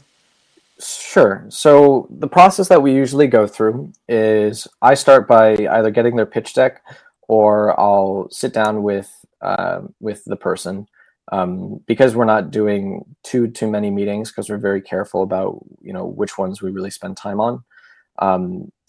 Sure. 0.80 1.46
So 1.48 2.08
the 2.10 2.28
process 2.28 2.68
that 2.68 2.82
we 2.82 2.94
usually 2.94 3.28
go 3.28 3.48
through 3.48 3.94
is 4.10 4.68
I 4.82 4.96
start 4.96 5.26
by 5.26 5.68
either 5.68 5.92
getting 5.92 6.18
their 6.18 6.26
pitch 6.26 6.54
deck, 6.54 6.82
or 7.28 7.80
I'll 7.80 8.28
sit 8.32 8.54
down 8.54 8.84
with 8.84 9.26
uh, 9.42 9.82
with 10.00 10.24
the 10.26 10.36
person 10.36 10.88
um, 11.32 11.80
because 11.88 12.16
we're 12.16 12.26
not 12.26 12.52
doing 12.52 13.06
too 13.24 13.48
too 13.48 13.70
many 13.70 13.90
meetings 13.90 14.30
because 14.30 14.50
we're 14.50 14.58
very 14.58 14.82
careful 14.82 15.24
about 15.24 15.60
you 15.82 15.94
know 15.94 16.06
which 16.06 16.38
ones 16.38 16.62
we 16.62 16.72
really 16.72 16.92
spend 16.92 17.18
time 17.18 17.40
on. 17.40 17.64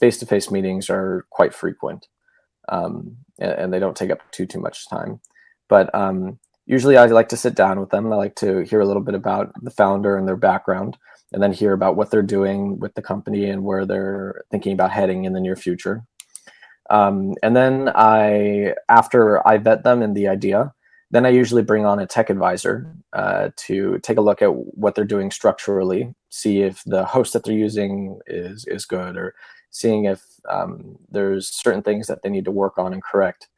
Face 0.01 0.19
to 0.19 0.27
face 0.27 0.51
meetings 0.51 0.91
are 0.91 1.27
quite 1.31 1.55
frequent, 1.55 2.09
um, 2.69 3.17
and, 3.39 3.53
and, 3.53 3.73
they 3.73 3.79
don't 3.79 3.97
take 3.97 4.11
up 4.11 4.19
too 4.33 4.47
too 4.47 4.61
much 4.61 4.89
time. 4.89 5.21
But 5.69 5.95
um, 5.95 6.39
usually, 6.67 6.97
I 6.97 7.07
like 7.07 7.29
to 7.31 7.37
sit 7.37 7.55
down 7.55 7.81
with 7.81 7.91
them. 7.91 8.13
I 8.13 8.17
like 8.17 8.35
to 8.37 8.61
hear 8.65 8.81
a 8.81 8.87
little 8.87 9.03
bit 9.03 9.15
about 9.15 9.53
the 9.63 9.71
founder 9.71 10.17
and 10.17 10.29
their 10.29 10.37
background 10.37 10.99
and 11.33 11.43
then 11.43 11.53
hear 11.53 11.73
about 11.73 11.97
what 11.97 12.11
they're 12.11 12.23
doing 12.23 12.79
with 12.79 12.95
the 12.95 13.03
company 13.03 13.51
and 13.51 13.65
where 13.65 13.85
they're 13.85 14.45
thinking 14.51 14.73
about 14.73 14.93
heading 14.93 15.25
in 15.25 15.33
the 15.33 15.41
near 15.41 15.57
future. 15.57 16.05
Um, 16.91 17.35
and 17.43 17.57
then 17.57 17.91
I, 17.95 18.75
after 18.89 19.47
I 19.47 19.59
vet 19.59 19.85
them 19.85 20.03
and 20.03 20.17
the 20.17 20.29
idea, 20.29 20.73
then 21.11 21.25
I 21.25 21.31
usually 21.31 21.63
bring 21.63 21.87
on 21.87 22.01
a 22.01 22.07
tech 22.07 22.29
advisor 22.29 22.93
uh, 23.13 23.51
to 23.57 23.99
take 24.01 24.17
a 24.19 24.23
look 24.23 24.43
at 24.43 24.55
what 24.55 24.95
they're 24.95 25.05
doing 25.05 25.31
structurally, 25.31 26.15
see 26.29 26.63
if 26.63 26.83
the 26.85 27.05
host 27.05 27.33
that 27.33 27.45
they're 27.45 27.55
using 27.55 28.19
is 28.27 28.65
is 28.67 28.85
good, 28.85 29.17
or 29.17 29.35
seeing 29.71 30.07
if 30.07 30.23
um, 30.49 30.99
there's 31.11 31.49
certain 31.49 31.83
things 31.83 32.09
that 32.09 32.23
they 32.23 32.29
need 32.31 32.45
to 32.47 32.51
work 32.51 32.79
on 32.79 32.93
and 32.93 33.03
correct. 33.03 33.49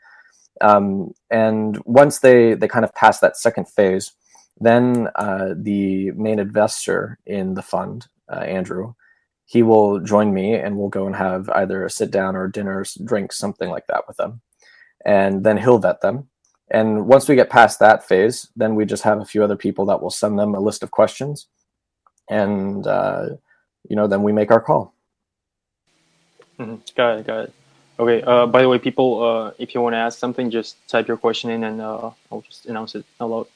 Um, 0.61 1.13
and 1.31 1.81
once 1.87 2.19
they 2.19 2.55
they 2.55 2.69
kind 2.69 2.85
of 2.85 2.95
pass 2.95 3.21
that 3.21 3.39
second 3.39 3.69
phase, 3.69 4.13
then 4.61 5.09
uh, 5.17 5.55
the 5.57 6.11
main 6.13 6.39
investor 6.39 7.19
in 7.27 7.55
the 7.55 7.63
fund, 7.63 8.07
uh, 8.31 8.41
Andrew, 8.41 8.95
he 9.47 9.63
will 9.63 10.01
join 10.01 10.35
me 10.35 10.55
and 10.55 10.77
we'll 10.77 10.89
go 10.89 11.07
and 11.07 11.15
have 11.15 11.49
either 11.51 11.85
a 11.85 11.91
sit 11.91 12.11
down 12.11 12.35
or 12.35 12.49
dinner, 12.49 12.85
drink, 13.05 13.33
something 13.33 13.71
like 13.71 13.87
that 13.87 14.07
with 14.07 14.17
them. 14.17 14.41
And 15.05 15.45
then 15.45 15.57
he'll 15.57 15.79
vet 15.79 16.01
them. 16.01 16.29
And 16.69 17.07
once 17.07 17.29
we 17.29 17.37
get 17.37 17.49
past 17.49 17.79
that 17.79 18.07
phase, 18.07 18.49
then 18.57 18.75
we 18.75 18.85
just 18.85 19.05
have 19.05 19.21
a 19.21 19.25
few 19.25 19.45
other 19.45 19.57
people 19.57 19.87
that 19.87 20.03
will 20.03 20.11
send 20.11 20.37
them 20.37 20.57
a 20.57 20.61
list 20.61 20.83
of 20.83 20.91
questions. 20.91 21.47
And, 22.29 22.85
uh, 22.89 23.29
you 23.89 23.95
know, 23.95 24.09
then 24.09 24.25
we 24.25 24.33
make 24.33 24.51
our 24.51 24.61
call. 24.61 24.93
Mm-hmm. 26.59 26.77
Got 26.97 27.21
it. 27.21 27.27
Got 27.27 27.45
it. 27.45 27.53
Okay. 28.01 28.23
Uh, 28.23 28.47
by 28.47 28.63
the 28.63 28.69
way, 28.69 28.81
people, 28.81 29.23
uh, 29.23 29.53
if 29.59 29.77
you 29.77 29.81
want 29.81 29.93
to 29.95 29.99
ask 29.99 30.19
something, 30.19 30.51
just 30.51 30.77
type 30.89 31.07
your 31.07 31.17
question 31.17 31.51
in 31.51 31.63
and 31.63 31.81
uh, 31.81 32.11
I'll 32.33 32.41
just 32.41 32.67
announce 32.67 32.97
it 32.97 33.05
aloud. 33.21 33.47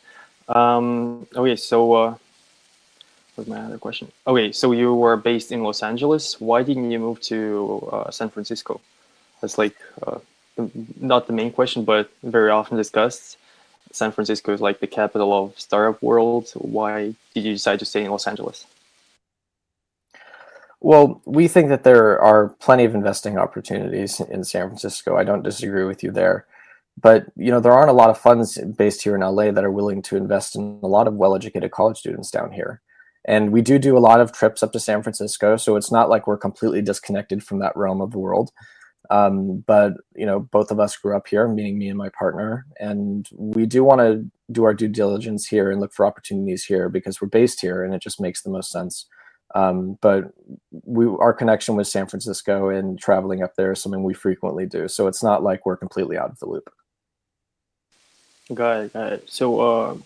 Um, 0.49 1.27
okay. 1.35 1.57
So, 1.57 1.93
uh, 1.93 2.15
was 3.37 3.47
my 3.47 3.61
other 3.61 3.79
question? 3.79 4.11
Okay, 4.27 4.53
so 4.53 4.73
you 4.73 4.95
were 4.95 5.17
based 5.17 5.53
in 5.53 5.63
Los 5.63 5.83
Angeles. 5.83 6.41
Why 6.41 6.63
didn't 6.63 6.91
you 6.91 6.99
move 6.99 7.21
to 7.23 7.89
uh, 7.93 8.11
San 8.11 8.31
Francisco? 8.31 8.81
That's 9.41 9.59
like 9.59 9.77
uh, 10.07 10.19
not 11.01 11.27
the 11.27 11.33
main 11.33 11.53
question, 11.53 11.85
but 11.85 12.11
very 12.23 12.51
often 12.51 12.77
discussed. 12.77 13.39
San 13.93 14.13
Francisco 14.13 14.53
is 14.53 14.61
like 14.61 14.81
the 14.81 14.87
capital 14.87 15.33
of 15.33 15.59
startup 15.59 16.01
world. 16.03 16.51
Why 16.55 17.15
did 17.35 17.45
you 17.45 17.53
decide 17.53 17.79
to 17.81 17.85
stay 17.85 18.05
in 18.05 18.11
Los 18.11 18.27
Angeles? 18.27 18.67
Well, 20.81 21.21
we 21.27 21.49
think 21.49 21.69
that 21.69 21.85
there 21.85 22.19
are 22.21 22.51
plenty 22.61 22.85
of 22.85 22.95
investing 22.95 23.37
opportunities 23.37 24.21
in 24.21 24.45
San 24.45 24.69
Francisco. 24.69 25.17
I 25.17 25.25
don't 25.25 25.43
disagree 25.43 25.85
with 25.85 26.03
you 26.03 26.11
there. 26.11 26.47
But 27.01 27.27
you 27.37 27.51
know, 27.51 27.61
there 27.61 27.73
aren't 27.73 27.91
a 27.91 27.95
lot 27.95 28.11
of 28.11 28.19
funds 28.19 28.59
based 28.77 29.03
here 29.03 29.15
in 29.15 29.23
LA 29.23 29.51
that 29.51 29.65
are 29.65 29.71
willing 29.71 30.03
to 30.03 30.17
invest 30.17 30.57
in 30.57 30.79
a 30.83 30.87
lot 30.87 31.07
of 31.07 31.15
well-educated 31.15 31.71
college 31.71 31.99
students 31.99 32.31
down 32.31 32.53
here. 32.53 32.81
And 33.25 33.53
we 33.53 33.61
do 33.61 33.79
do 33.79 33.97
a 33.97 34.01
lot 34.01 34.21
of 34.21 34.33
trips 34.33 34.63
up 34.63 34.73
to 34.73 34.81
San 34.81 35.03
Francisco, 35.03 35.57
so 35.57 35.77
it's 35.77 35.93
not 35.93 36.09
like 36.09 36.27
we're 36.27 36.39
completely 36.39 36.81
disconnected 36.81 37.43
from 37.43 37.59
that 37.59 37.77
realm 37.77 38.01
of 38.01 38.13
the 38.13 38.19
world. 38.19 38.51
Um, 39.11 39.65
but 39.67 39.95
you 40.15 40.25
know, 40.25 40.41
both 40.41 40.71
of 40.71 40.81
us 40.81 40.97
grew 40.97 41.17
up 41.17 41.27
here, 41.27 41.49
meaning 41.49 41.79
me 41.79 41.89
and 41.89 41.99
my 41.99 42.09
partner, 42.11 42.67
and 42.79 43.29
we 43.35 43.67
do 43.67 43.83
want 43.85 44.01
to 44.01 44.25
do 44.53 44.65
our 44.65 44.73
due 44.73 44.89
diligence 44.89 45.47
here 45.47 45.71
and 45.71 45.81
look 45.81 45.93
for 45.93 46.07
opportunities 46.07 46.65
here 46.65 46.89
because 46.89 47.21
we're 47.21 47.29
based 47.29 47.61
here, 47.61 47.85
and 47.85 47.95
it 47.95 48.03
just 48.03 48.21
makes 48.21 48.43
the 48.43 48.51
most 48.51 48.71
sense. 48.71 49.07
Um, 49.55 49.99
but 50.01 50.33
we, 50.85 51.07
our 51.07 51.33
connection 51.33 51.75
with 51.75 51.89
San 51.89 52.07
Francisco 52.07 52.69
and 52.69 53.01
traveling 53.01 53.43
up 53.43 53.57
there 53.57 53.73
is 53.73 53.83
something 53.83 54.05
we 54.05 54.15
frequently 54.15 54.65
do, 54.65 54.87
so 54.87 55.09
it's 55.09 55.23
not 55.23 55.43
like 55.43 55.67
we're 55.67 55.77
completely 55.77 56.17
out 56.17 56.31
of 56.31 56.39
the 56.39 56.47
loop. 56.47 56.73
Got 58.55 58.85
it. 58.85 58.93
Got 58.93 59.13
it. 59.13 59.31
So 59.31 59.61
uh, 59.61 59.97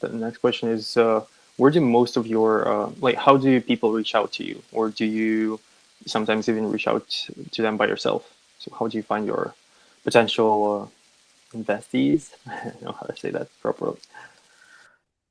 the 0.00 0.10
next 0.10 0.38
question 0.38 0.68
is. 0.68 0.96
Uh, 0.96 1.24
where 1.60 1.70
do 1.70 1.80
most 1.82 2.16
of 2.16 2.26
your 2.26 2.66
uh, 2.66 2.90
like 3.00 3.16
how 3.16 3.36
do 3.36 3.60
people 3.60 3.92
reach 3.92 4.14
out 4.14 4.32
to 4.32 4.44
you? 4.44 4.62
Or 4.72 4.88
do 4.88 5.04
you 5.04 5.60
sometimes 6.06 6.48
even 6.48 6.70
reach 6.70 6.88
out 6.88 7.06
to 7.52 7.62
them 7.62 7.76
by 7.76 7.86
yourself? 7.86 8.22
So 8.58 8.72
how 8.78 8.88
do 8.88 8.96
you 8.96 9.02
find 9.02 9.26
your 9.26 9.54
potential 10.02 10.90
uh, 11.54 11.58
investees? 11.58 12.30
I 12.46 12.64
don't 12.64 12.82
know 12.82 12.92
how 12.92 13.06
to 13.06 13.16
say 13.16 13.30
that 13.30 13.48
properly. 13.60 13.98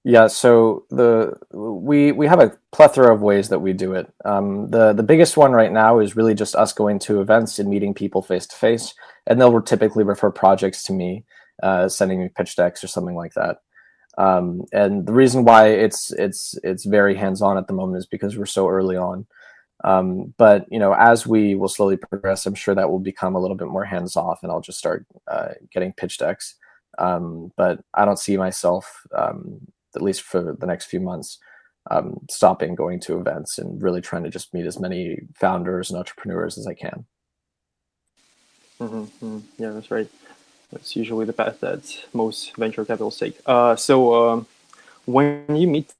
Yeah 0.03 0.27
so 0.27 0.85
the 0.91 1.37
we 1.51 2.11
we 2.11 2.27
have 2.27 2.39
a 2.39 2.55
plethora 2.71 3.13
of 3.13 3.21
ways 3.21 3.49
that 3.49 3.59
we 3.59 3.73
do 3.73 3.93
it. 3.95 4.07
Um, 4.23 4.69
the 4.69 4.93
the 4.93 5.03
biggest 5.11 5.35
one 5.35 5.53
right 5.53 5.71
now 5.71 5.99
is 5.99 6.15
really 6.15 6.35
just 6.35 6.55
us 6.55 6.73
going 6.73 6.99
to 6.99 7.21
events 7.21 7.57
and 7.59 7.69
meeting 7.69 7.95
people 7.95 8.21
face 8.21 8.45
to 8.47 8.55
face 8.55 8.93
and 9.25 9.41
they'll 9.41 9.61
typically 9.61 10.03
refer 10.03 10.29
projects 10.31 10.83
to 10.83 10.93
me 10.93 11.25
uh, 11.63 11.89
sending 11.89 12.21
me 12.21 12.29
pitch 12.29 12.55
decks 12.55 12.83
or 12.83 12.87
something 12.87 13.15
like 13.15 13.33
that 13.33 13.57
um, 14.19 14.65
and 14.73 15.07
the 15.07 15.13
reason 15.13 15.45
why 15.45 15.67
it's 15.67 16.11
it's 16.11 16.53
it's 16.61 16.83
very 16.83 17.15
hands 17.15 17.41
on 17.41 17.57
at 17.57 17.67
the 17.67 17.73
moment 17.73 17.99
is 17.99 18.05
because 18.05 18.37
we're 18.37 18.45
so 18.45 18.67
early 18.67 18.97
on. 18.97 19.25
Um, 19.85 20.33
but 20.37 20.65
you 20.69 20.77
know, 20.77 20.93
as 20.93 21.25
we 21.25 21.55
will 21.55 21.69
slowly 21.69 21.95
progress, 21.95 22.45
I'm 22.45 22.53
sure 22.53 22.75
that 22.75 22.89
will 22.89 22.99
become 22.99 23.33
a 23.33 23.39
little 23.39 23.55
bit 23.55 23.69
more 23.69 23.85
hands 23.85 24.17
off, 24.17 24.39
and 24.43 24.51
I'll 24.51 24.59
just 24.59 24.77
start 24.77 25.05
uh, 25.31 25.53
getting 25.71 25.93
pitch 25.93 26.17
decks. 26.17 26.55
Um, 26.97 27.53
but 27.55 27.79
I 27.93 28.03
don't 28.03 28.19
see 28.19 28.35
myself, 28.35 29.07
um, 29.15 29.61
at 29.95 30.01
least 30.01 30.23
for 30.23 30.53
the 30.59 30.65
next 30.65 30.87
few 30.87 30.99
months, 30.99 31.39
um, 31.89 32.19
stopping 32.29 32.75
going 32.75 32.99
to 33.01 33.19
events 33.19 33.57
and 33.57 33.81
really 33.81 34.01
trying 34.01 34.23
to 34.23 34.29
just 34.29 34.53
meet 34.53 34.65
as 34.65 34.81
many 34.81 35.21
founders 35.35 35.89
and 35.89 35.97
entrepreneurs 35.97 36.57
as 36.57 36.67
I 36.67 36.73
can. 36.73 37.05
Mm-hmm. 38.81 39.25
mm-hmm. 39.25 39.39
Yeah, 39.57 39.71
that's 39.71 39.91
right. 39.91 40.09
That's 40.71 40.95
usually 40.95 41.25
the 41.25 41.33
path 41.33 41.59
that 41.61 42.05
most 42.13 42.55
venture 42.55 42.85
capitals 42.85 43.17
take. 43.17 43.39
Uh, 43.45 43.75
so 43.75 44.29
um, 44.29 44.47
when 45.05 45.55
you 45.55 45.67
meet 45.67 45.91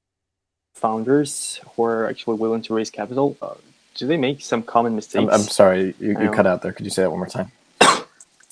founders 0.74 1.60
who 1.74 1.84
are 1.84 2.08
actually 2.08 2.36
willing 2.36 2.62
to 2.62 2.74
raise 2.74 2.90
capital, 2.90 3.36
uh, 3.42 3.54
do 3.94 4.06
they 4.06 4.16
make 4.16 4.40
some 4.40 4.62
common 4.62 4.94
mistakes? 4.94 5.22
I'm, 5.22 5.30
I'm 5.30 5.40
sorry, 5.48 5.94
you, 5.98 6.18
you 6.20 6.30
cut 6.30 6.46
out 6.46 6.62
there. 6.62 6.72
Could 6.72 6.86
you 6.86 6.90
say 6.90 7.02
that 7.02 7.10
one 7.10 7.18
more 7.18 7.28
time? 7.28 7.50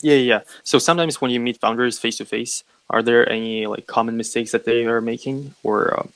yeah, 0.01 0.17
yeah. 0.17 0.41
So 0.65 0.79
sometimes 0.79 1.21
when 1.21 1.31
you 1.31 1.41
meet 1.41 1.61
founders 1.61 1.99
face 1.99 2.19
to 2.19 2.25
face, 2.25 2.65
are 2.91 3.03
there 3.03 3.29
any 3.29 3.67
like 3.67 3.87
common 3.87 4.17
mistakes 4.17 4.51
that 4.53 4.65
they 4.65 4.87
are 4.87 5.01
making, 5.01 5.55
or 5.63 5.99
um, 5.99 6.13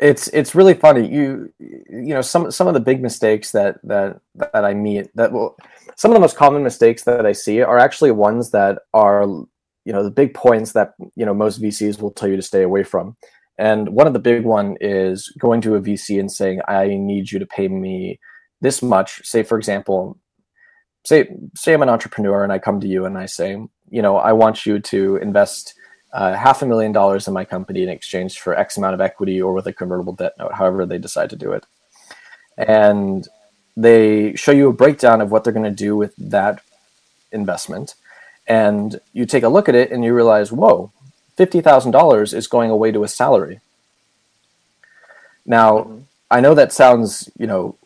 it's 0.00 0.28
it's 0.28 0.54
really 0.54 0.74
funny. 0.74 1.06
You 1.08 1.52
you 1.58 2.14
know 2.14 2.22
some 2.22 2.50
some 2.50 2.66
of 2.66 2.74
the 2.74 2.80
big 2.80 3.02
mistakes 3.02 3.52
that 3.52 3.78
that 3.84 4.20
that 4.34 4.64
I 4.64 4.74
meet 4.74 5.14
that 5.14 5.32
will 5.32 5.56
some 5.96 6.10
of 6.10 6.14
the 6.14 6.20
most 6.20 6.36
common 6.36 6.62
mistakes 6.62 7.04
that 7.04 7.26
I 7.26 7.32
see 7.32 7.60
are 7.60 7.78
actually 7.78 8.10
ones 8.10 8.50
that 8.50 8.80
are 8.92 9.22
you 9.24 9.92
know 9.92 10.02
the 10.02 10.10
big 10.10 10.34
points 10.34 10.72
that 10.72 10.94
you 11.14 11.24
know 11.24 11.34
most 11.34 11.62
VCs 11.62 12.00
will 12.00 12.10
tell 12.10 12.28
you 12.28 12.36
to 12.36 12.42
stay 12.42 12.62
away 12.62 12.82
from. 12.82 13.16
And 13.56 13.90
one 13.90 14.08
of 14.08 14.14
the 14.14 14.18
big 14.18 14.44
one 14.44 14.76
is 14.80 15.32
going 15.38 15.60
to 15.62 15.76
a 15.76 15.80
VC 15.80 16.18
and 16.18 16.30
saying, 16.30 16.60
"I 16.66 16.88
need 16.88 17.30
you 17.30 17.38
to 17.38 17.46
pay 17.46 17.68
me 17.68 18.18
this 18.60 18.82
much." 18.82 19.24
Say, 19.24 19.42
for 19.44 19.56
example, 19.56 20.18
say 21.04 21.28
say 21.54 21.74
I'm 21.74 21.82
an 21.82 21.88
entrepreneur 21.88 22.42
and 22.42 22.52
I 22.52 22.58
come 22.58 22.80
to 22.80 22.88
you 22.88 23.04
and 23.04 23.16
I 23.16 23.26
say, 23.26 23.56
you 23.90 24.02
know, 24.02 24.16
I 24.16 24.32
want 24.32 24.66
you 24.66 24.80
to 24.80 25.16
invest 25.16 25.74
uh, 26.14 26.34
half 26.34 26.62
a 26.62 26.66
million 26.66 26.92
dollars 26.92 27.28
in 27.28 27.34
my 27.34 27.44
company 27.44 27.82
in 27.82 27.90
exchange 27.90 28.38
for 28.38 28.54
X 28.58 28.78
amount 28.78 28.94
of 28.94 29.02
equity 29.02 29.42
or 29.42 29.52
with 29.52 29.66
a 29.66 29.72
convertible 29.72 30.14
debt 30.14 30.34
note, 30.38 30.54
however 30.54 30.86
they 30.86 30.98
decide 30.98 31.30
to 31.30 31.36
do 31.36 31.52
it. 31.52 31.66
And 32.56 33.28
they 33.76 34.34
show 34.36 34.52
you 34.52 34.68
a 34.68 34.72
breakdown 34.72 35.20
of 35.20 35.30
what 35.30 35.44
they're 35.44 35.52
going 35.52 35.64
to 35.64 35.84
do 35.86 35.96
with 35.96 36.14
that 36.16 36.62
investment. 37.32 37.96
And 38.46 39.00
you 39.12 39.26
take 39.26 39.42
a 39.42 39.48
look 39.48 39.68
at 39.68 39.74
it 39.74 39.90
and 39.90 40.04
you 40.04 40.14
realize, 40.14 40.52
whoa, 40.52 40.92
$50,000 41.36 42.32
is 42.32 42.46
going 42.46 42.70
away 42.70 42.92
to 42.92 43.04
a 43.04 43.08
salary. 43.08 43.60
Now. 45.44 46.00
I 46.30 46.40
know 46.40 46.54
that 46.54 46.72
sounds, 46.72 47.30
you 47.38 47.46
know, 47.46 47.76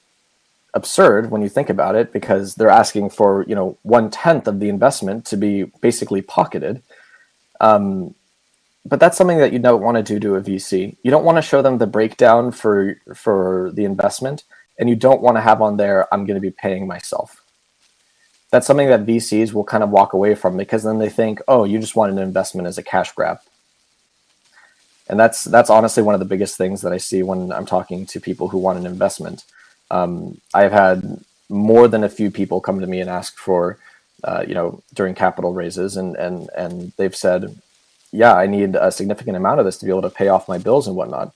absurd 0.73 1.31
when 1.31 1.43
you 1.43 1.51
think 1.51 1.69
about 1.69 1.97
it 1.97 2.13
because 2.13 2.55
they're 2.55 2.71
asking 2.71 3.11
for, 3.11 3.45
you 3.47 3.55
know, 3.55 3.77
one 3.83 4.11
tenth 4.11 4.47
of 4.47 4.61
the 4.61 4.71
investment 4.71 5.27
to 5.27 5.37
be 5.37 5.65
basically 5.83 6.23
pocketed. 6.23 6.83
Um, 7.61 8.15
but 8.85 9.01
that's 9.01 9.17
something 9.17 9.39
that 9.39 9.53
you 9.53 9.59
don't 9.59 9.83
want 9.83 9.97
to 9.97 10.03
do 10.03 10.21
to 10.21 10.37
a 10.37 10.41
VC. 10.41 10.97
You 11.03 11.11
don't 11.11 11.25
want 11.25 11.37
to 11.37 11.43
show 11.43 11.63
them 11.63 11.79
the 11.79 11.87
breakdown 11.87 12.53
for 12.53 13.01
for 13.15 13.71
the 13.75 13.85
investment, 13.85 14.45
and 14.79 14.89
you 14.89 14.97
don't 14.97 15.23
want 15.23 15.37
to 15.37 15.41
have 15.41 15.61
on 15.63 15.77
there, 15.77 16.13
"I'm 16.13 16.25
going 16.27 16.37
to 16.37 16.41
be 16.41 16.51
paying 16.51 16.87
myself." 16.87 17.43
That's 18.51 18.67
something 18.67 18.89
that 18.89 19.05
VCs 19.05 19.53
will 19.53 19.65
kind 19.65 19.85
of 19.85 19.91
walk 19.91 20.15
away 20.15 20.35
from 20.35 20.57
because 20.57 20.83
then 20.83 20.99
they 20.99 21.11
think, 21.11 21.41
"Oh, 21.49 21.65
you 21.65 21.79
just 21.79 21.97
want 21.97 22.13
an 22.13 22.19
investment 22.19 22.67
as 22.67 22.79
a 22.79 22.83
cash 22.83 23.13
grab." 23.13 23.41
And 25.09 25.19
that's 25.19 25.45
that's 25.45 25.71
honestly 25.71 26.03
one 26.03 26.15
of 26.15 26.21
the 26.21 26.27
biggest 26.27 26.57
things 26.57 26.83
that 26.83 26.93
I 26.93 26.99
see 26.99 27.23
when 27.23 27.53
I'm 27.53 27.67
talking 27.67 28.07
to 28.07 28.21
people 28.21 28.49
who 28.49 28.59
want 28.59 28.79
an 28.79 28.87
investment. 28.87 29.45
Um, 29.91 30.41
I've 30.55 30.73
had 30.73 31.21
more 31.49 31.89
than 31.89 32.05
a 32.05 32.11
few 32.11 32.31
people 32.31 32.61
come 32.61 32.81
to 32.81 32.87
me 32.87 33.01
and 33.01 33.09
ask 33.09 33.39
for, 33.39 33.79
uh, 34.25 34.45
you 34.47 34.55
know, 34.55 34.83
during 34.95 35.15
capital 35.15 35.53
raises, 35.53 35.97
and 35.97 36.15
and 36.17 36.51
and 36.57 36.93
they've 36.97 37.17
said, 37.17 37.59
yeah, 38.13 38.35
I 38.35 38.47
need 38.47 38.75
a 38.75 38.91
significant 38.91 39.37
amount 39.37 39.61
of 39.61 39.67
this 39.67 39.79
to 39.79 39.85
be 39.85 39.91
able 39.91 40.03
to 40.03 40.11
pay 40.11 40.29
off 40.29 40.49
my 40.49 40.59
bills 40.59 40.87
and 40.87 40.97
whatnot. 40.97 41.33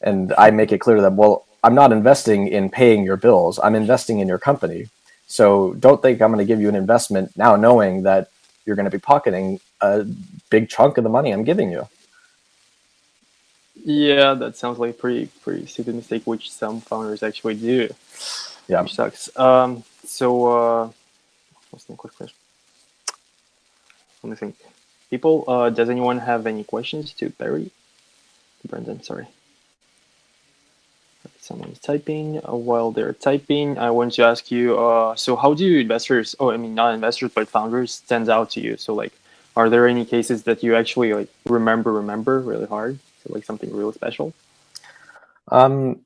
And 0.00 0.32
I 0.36 0.50
make 0.50 0.72
it 0.72 0.78
clear 0.78 0.96
to 0.96 1.02
them, 1.02 1.16
well, 1.16 1.46
I'm 1.64 1.74
not 1.74 1.92
investing 1.92 2.48
in 2.48 2.70
paying 2.70 3.04
your 3.04 3.16
bills. 3.16 3.58
I'm 3.62 3.74
investing 3.74 4.18
in 4.18 4.28
your 4.28 4.38
company. 4.38 4.88
So 5.26 5.74
don't 5.74 6.02
think 6.02 6.20
I'm 6.20 6.32
going 6.32 6.44
to 6.44 6.50
give 6.50 6.60
you 6.60 6.68
an 6.68 6.74
investment 6.74 7.36
now, 7.36 7.56
knowing 7.56 8.02
that 8.02 8.28
you're 8.66 8.76
going 8.76 8.84
to 8.84 8.90
be 8.90 8.98
pocketing 8.98 9.60
a 9.80 10.04
big 10.50 10.68
chunk 10.68 10.98
of 10.98 11.04
the 11.04 11.10
money 11.10 11.30
I'm 11.32 11.44
giving 11.44 11.70
you. 11.70 11.88
Yeah, 13.84 14.34
that 14.34 14.56
sounds 14.56 14.78
like 14.78 14.90
a 14.90 14.92
pretty 14.92 15.26
pretty 15.42 15.66
stupid 15.66 15.94
mistake, 15.94 16.24
which 16.24 16.52
some 16.52 16.80
founders 16.80 17.22
actually 17.22 17.54
do. 17.54 17.88
Yeah, 18.68 18.82
which 18.82 18.94
sucks. 18.94 19.36
Um, 19.36 19.82
so 20.04 20.46
uh, 20.46 20.90
what's 21.70 21.84
the 21.86 21.94
quick 21.94 22.14
question? 22.14 22.36
Let 24.22 24.30
me 24.30 24.36
think 24.36 24.56
people. 25.12 25.44
Uh, 25.46 25.68
does 25.70 25.90
anyone 25.90 26.18
have 26.30 26.46
any 26.46 26.64
questions 26.64 27.12
to 27.18 27.28
Barry? 27.40 27.70
Brendan, 28.68 29.02
sorry. 29.02 29.26
someone's 31.40 31.78
typing. 31.78 32.40
Uh, 32.48 32.56
while 32.68 32.90
they're 32.92 33.12
typing, 33.28 33.78
I 33.78 33.90
want 33.90 34.14
to 34.14 34.22
ask 34.32 34.50
you. 34.50 34.64
Uh, 34.78 35.14
so, 35.24 35.36
how 35.36 35.52
do 35.54 35.66
investors, 35.86 36.34
oh, 36.40 36.50
I 36.50 36.56
mean, 36.56 36.74
not 36.74 36.94
investors, 36.94 37.32
but 37.34 37.48
founders, 37.48 37.92
stand 38.06 38.28
out 38.36 38.50
to 38.54 38.60
you? 38.60 38.76
So, 38.84 38.94
like, 38.94 39.12
are 39.54 39.68
there 39.68 39.86
any 39.86 40.04
cases 40.14 40.44
that 40.44 40.62
you 40.64 40.74
actually 40.80 41.12
like 41.18 41.30
remember, 41.46 41.92
remember 41.92 42.40
really 42.40 42.66
hard? 42.66 42.98
So, 43.22 43.34
like 43.34 43.44
something 43.44 43.70
really 43.76 43.92
special? 43.92 44.32
Um, 45.48 46.00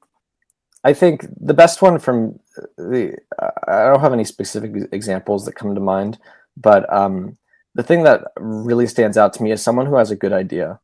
I 0.85 0.93
think 0.95 1.27
the 1.51 1.55
best 1.63 1.83
one 1.83 1.99
from 1.99 2.41
the 2.77 3.19
I 3.69 3.85
don't 3.89 4.01
have 4.01 4.13
any 4.19 4.25
specific 4.25 4.71
examples 4.93 5.45
that 5.45 5.55
come 5.61 5.75
to 5.75 5.81
mind, 5.81 6.19
but 6.57 6.83
um, 6.93 7.37
the 7.77 7.83
thing 7.83 8.05
that 8.05 8.25
really 8.39 8.87
stands 8.87 9.19
out 9.19 9.35
to 9.35 9.43
me 9.43 9.53
is 9.53 9.63
someone 9.63 9.85
who 9.85 9.97
has 9.97 10.11
a 10.11 10.17
good 10.17 10.33
idea, 10.33 10.81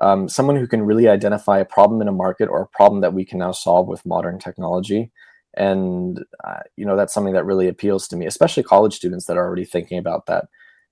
um, 0.00 0.28
someone 0.28 0.54
who 0.54 0.68
can 0.68 0.82
really 0.82 1.08
identify 1.08 1.58
a 1.58 1.64
problem 1.64 2.00
in 2.00 2.06
a 2.06 2.12
market 2.12 2.48
or 2.48 2.62
a 2.62 2.68
problem 2.68 3.00
that 3.00 3.12
we 3.12 3.24
can 3.24 3.40
now 3.40 3.50
solve 3.50 3.88
with 3.88 4.06
modern 4.06 4.38
technology, 4.38 5.10
and 5.54 6.24
uh, 6.44 6.60
you 6.76 6.86
know 6.86 6.96
that's 6.96 7.12
something 7.12 7.34
that 7.34 7.44
really 7.44 7.66
appeals 7.66 8.06
to 8.08 8.16
me, 8.16 8.26
especially 8.26 8.62
college 8.62 8.94
students 8.94 9.26
that 9.26 9.36
are 9.36 9.44
already 9.44 9.64
thinking 9.64 9.98
about 9.98 10.26
that. 10.26 10.44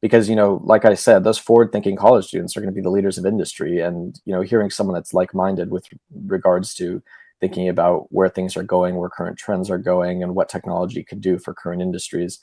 Because 0.02 0.28
you 0.28 0.34
know, 0.34 0.61
like 0.64 0.84
I 0.84 0.94
said, 0.94 1.23
those 1.23 1.38
forward-thinking 1.38 1.96
college 1.96 2.26
students 2.26 2.56
are 2.56 2.61
going 2.61 2.73
to 2.73 2.75
be 2.75 2.82
the 2.82 2.90
leaders 2.90 3.16
of 3.16 3.25
industry, 3.25 3.80
and 3.80 4.20
you 4.25 4.34
know, 4.34 4.42
hearing 4.42 4.70
someone 4.70 4.94
that's 4.94 5.14
like-minded 5.14 5.70
with 5.70 5.87
regards 6.26 6.75
to 6.75 7.00
thinking 7.40 7.68
about 7.68 8.06
where 8.11 8.28
things 8.28 8.56
are 8.56 8.64
going, 8.64 8.96
where 8.96 9.08
current 9.08 9.38
trends 9.38 9.70
are 9.70 9.78
going, 9.78 10.20
and 10.23 10.34
what 10.34 10.49
technology 10.49 11.04
could 11.04 11.20
do 11.20 11.38
for 11.38 11.54
current 11.54 11.80
industries. 11.80 12.40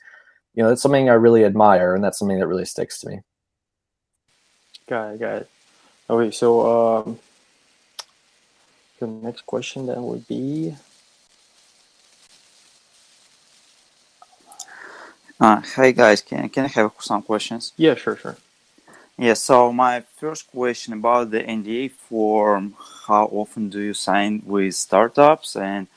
You 0.54 0.62
know, 0.62 0.68
that's 0.68 0.82
something 0.82 1.08
I 1.08 1.14
really 1.14 1.44
admire, 1.44 1.94
and 1.94 2.04
that's 2.04 2.18
something 2.18 2.38
that 2.38 2.46
really 2.46 2.66
sticks 2.66 3.00
to 3.00 3.08
me. 3.08 3.20
Got 4.88 5.14
it. 5.14 5.20
Got 5.20 5.36
it. 5.42 5.50
Okay, 6.10 6.30
so 6.30 7.02
um, 7.06 7.18
the 9.00 9.06
next 9.06 9.46
question 9.46 9.86
then 9.86 10.02
would 10.04 10.26
be. 10.28 10.74
Uh, 15.40 15.60
hi 15.74 15.90
guys, 15.90 16.22
can 16.22 16.48
can 16.50 16.66
I 16.66 16.68
have 16.68 16.92
some 17.00 17.22
questions? 17.22 17.72
Yeah, 17.76 17.94
sure, 17.96 18.16
sure. 18.16 18.36
Yeah, 19.18 19.34
so 19.34 19.72
my 19.72 20.04
first 20.18 20.50
question 20.50 20.92
about 20.94 21.30
the 21.30 21.40
NDA 21.40 21.90
form, 21.92 22.76
how 23.06 23.26
often 23.26 23.68
do 23.68 23.80
you 23.80 23.94
sign 23.94 24.42
with 24.44 24.74
startups 24.74 25.56
and 25.56 25.88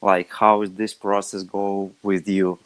like 0.00 0.30
how 0.30 0.62
is 0.62 0.72
this 0.74 0.94
process 0.94 1.42
go 1.42 1.92
with 2.02 2.28
you? 2.28 2.58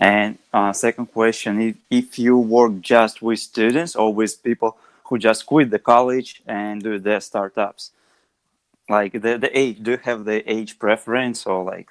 And 0.00 0.38
uh, 0.52 0.72
second 0.72 1.06
question, 1.12 1.60
if, 1.60 1.76
if 1.90 2.18
you 2.18 2.38
work 2.38 2.80
just 2.80 3.20
with 3.20 3.38
students 3.38 3.94
or 3.94 4.12
with 4.14 4.42
people 4.42 4.78
who 5.04 5.18
just 5.18 5.44
quit 5.44 5.70
the 5.70 5.78
college 5.78 6.42
and 6.46 6.82
do 6.82 6.98
their 6.98 7.20
startups, 7.20 7.90
like 8.88 9.12
the, 9.12 9.36
the 9.36 9.50
age, 9.56 9.82
do 9.82 9.92
you 9.92 9.98
have 9.98 10.24
the 10.24 10.50
age 10.50 10.78
preference 10.78 11.44
or 11.46 11.62
like 11.62 11.90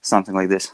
something 0.00 0.34
like 0.34 0.48
this? 0.48 0.72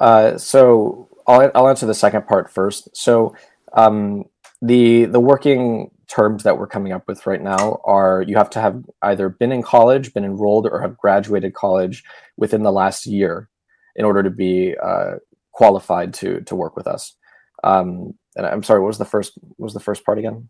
Uh, 0.00 0.36
so 0.36 1.08
I'll, 1.28 1.50
I'll 1.54 1.68
answer 1.68 1.86
the 1.86 1.94
second 1.94 2.26
part 2.26 2.50
first. 2.50 2.94
So 2.94 3.36
um, 3.72 4.24
the 4.60 5.04
the 5.04 5.20
working 5.20 5.90
terms 6.08 6.42
that 6.42 6.58
we're 6.58 6.66
coming 6.66 6.92
up 6.92 7.06
with 7.08 7.26
right 7.26 7.42
now 7.42 7.80
are 7.84 8.22
you 8.22 8.36
have 8.36 8.50
to 8.50 8.60
have 8.60 8.84
either 9.02 9.28
been 9.28 9.52
in 9.52 9.62
college, 9.62 10.12
been 10.12 10.24
enrolled, 10.24 10.66
or 10.66 10.80
have 10.80 10.98
graduated 10.98 11.54
college 11.54 12.04
within 12.36 12.62
the 12.62 12.72
last 12.72 13.06
year 13.06 13.48
in 13.94 14.04
order 14.04 14.22
to 14.22 14.30
be 14.30 14.74
uh, 14.82 15.16
qualified 15.56 16.12
to 16.12 16.40
to 16.42 16.54
work 16.54 16.76
with 16.76 16.86
us. 16.86 17.16
Um, 17.64 18.14
and 18.36 18.46
I'm 18.46 18.62
sorry, 18.62 18.80
what 18.80 18.88
was 18.88 18.98
the 18.98 19.12
first 19.14 19.32
what 19.56 19.64
was 19.64 19.74
the 19.74 19.80
first 19.88 20.04
part 20.04 20.18
again? 20.18 20.48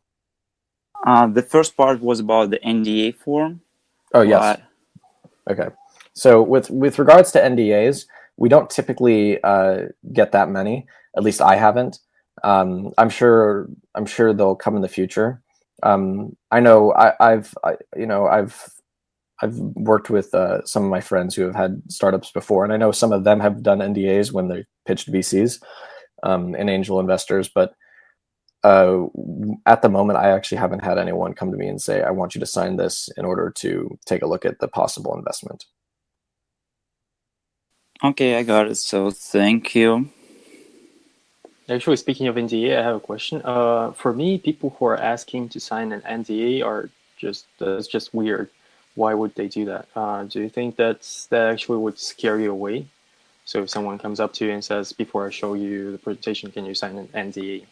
Uh, 1.07 1.29
the 1.29 1.43
first 1.43 1.77
part 1.77 2.01
was 2.01 2.19
about 2.21 2.51
the 2.51 2.59
NDA 2.59 3.15
form. 3.15 3.61
Oh 4.13 4.23
yes. 4.23 4.61
Okay. 5.49 5.69
So 6.13 6.43
with 6.43 6.69
with 6.71 6.99
regards 6.99 7.31
to 7.33 7.41
NDAs, 7.41 8.07
we 8.37 8.49
don't 8.49 8.69
typically 8.69 9.41
uh, 9.43 9.87
get 10.13 10.33
that 10.33 10.51
many. 10.51 10.87
At 11.17 11.23
least 11.23 11.41
I 11.41 11.55
haven't. 11.57 12.01
Um, 12.43 12.93
I'm 12.99 13.11
sure 13.11 13.69
I'm 13.95 14.07
sure 14.07 14.35
they'll 14.35 14.57
come 14.57 14.77
in 14.77 14.83
the 14.83 14.89
future. 14.89 15.41
Um, 15.83 16.37
I 16.51 16.61
know 16.61 16.93
I, 16.95 17.15
have 17.21 17.55
you 17.97 18.07
know 18.07 18.27
I've 18.27 18.57
I've 19.43 19.57
worked 19.59 20.11
with 20.11 20.35
uh, 20.35 20.65
some 20.65 20.85
of 20.85 20.91
my 20.91 21.01
friends 21.01 21.35
who 21.35 21.43
have 21.43 21.55
had 21.55 21.83
startups 21.89 22.31
before, 22.31 22.65
and 22.65 22.73
I 22.73 22.77
know 22.77 22.93
some 22.93 23.13
of 23.13 23.25
them 23.25 23.41
have 23.41 23.63
done 23.63 23.79
NDAs 23.79 24.33
when 24.33 24.49
they 24.49 24.65
pitched 24.87 25.13
VCs 25.13 25.63
um, 26.23 26.55
and 26.55 26.71
angel 26.71 27.01
investors. 27.01 27.49
But 27.49 27.75
uh, 28.65 29.07
at 29.67 29.83
the 29.83 29.91
moment, 29.91 30.19
I 30.19 30.31
actually 30.31 30.59
haven't 30.59 30.85
had 30.85 30.99
anyone 30.99 31.35
come 31.35 31.51
to 31.51 31.57
me 31.57 31.69
and 31.69 31.81
say, 31.81 32.03
"I 32.03 32.11
want 32.11 32.35
you 32.35 32.41
to 32.41 32.47
sign 32.47 32.77
this 32.77 33.09
in 33.17 33.25
order 33.25 33.51
to 33.57 33.99
take 34.07 34.23
a 34.23 34.27
look 34.27 34.45
at 34.45 34.59
the 34.59 34.69
possible 34.69 35.17
investment." 35.17 35.67
Okay, 38.03 38.37
I 38.37 38.43
got 38.43 38.69
it. 38.69 38.77
So 38.77 39.11
thank 39.11 39.75
you. 39.75 40.11
Actually, 41.69 41.97
speaking 41.97 42.29
of 42.29 42.37
NDA, 42.37 42.79
I 42.79 42.83
have 42.83 42.97
a 42.97 43.01
question. 43.01 43.43
Uh, 43.45 43.91
for 43.93 44.13
me, 44.13 44.39
people 44.39 44.77
who 44.79 44.87
are 44.87 44.97
asking 44.97 45.49
to 45.51 45.61
sign 45.61 45.93
an 45.93 46.01
NDA 46.03 46.65
are 46.65 46.91
just 47.19 47.47
that's 47.59 47.89
just 47.89 48.15
weird. 48.15 48.51
Why 48.97 49.15
would 49.15 49.35
they 49.35 49.47
do 49.47 49.65
that? 49.67 49.87
Uh, 49.95 50.25
do 50.25 50.41
you 50.41 50.49
think 50.49 50.77
that's 50.77 51.27
that 51.27 51.53
actually 51.53 51.79
would 51.79 51.99
scare 51.99 52.41
you 52.41 52.51
away? 52.51 52.87
So 53.45 53.63
if 53.63 53.71
someone 53.71 53.99
comes 53.99 54.19
up 54.19 54.33
to 54.35 54.47
you 54.47 54.53
and 54.53 54.65
says, 54.65 54.93
"Before 54.93 55.27
I 55.27 55.31
show 55.31 55.55
you 55.55 55.93
the 55.93 55.99
presentation, 55.99 56.51
can 56.51 56.65
you 56.65 56.75
sign 56.75 56.99
an 56.99 57.09
NDA?" 57.15 57.67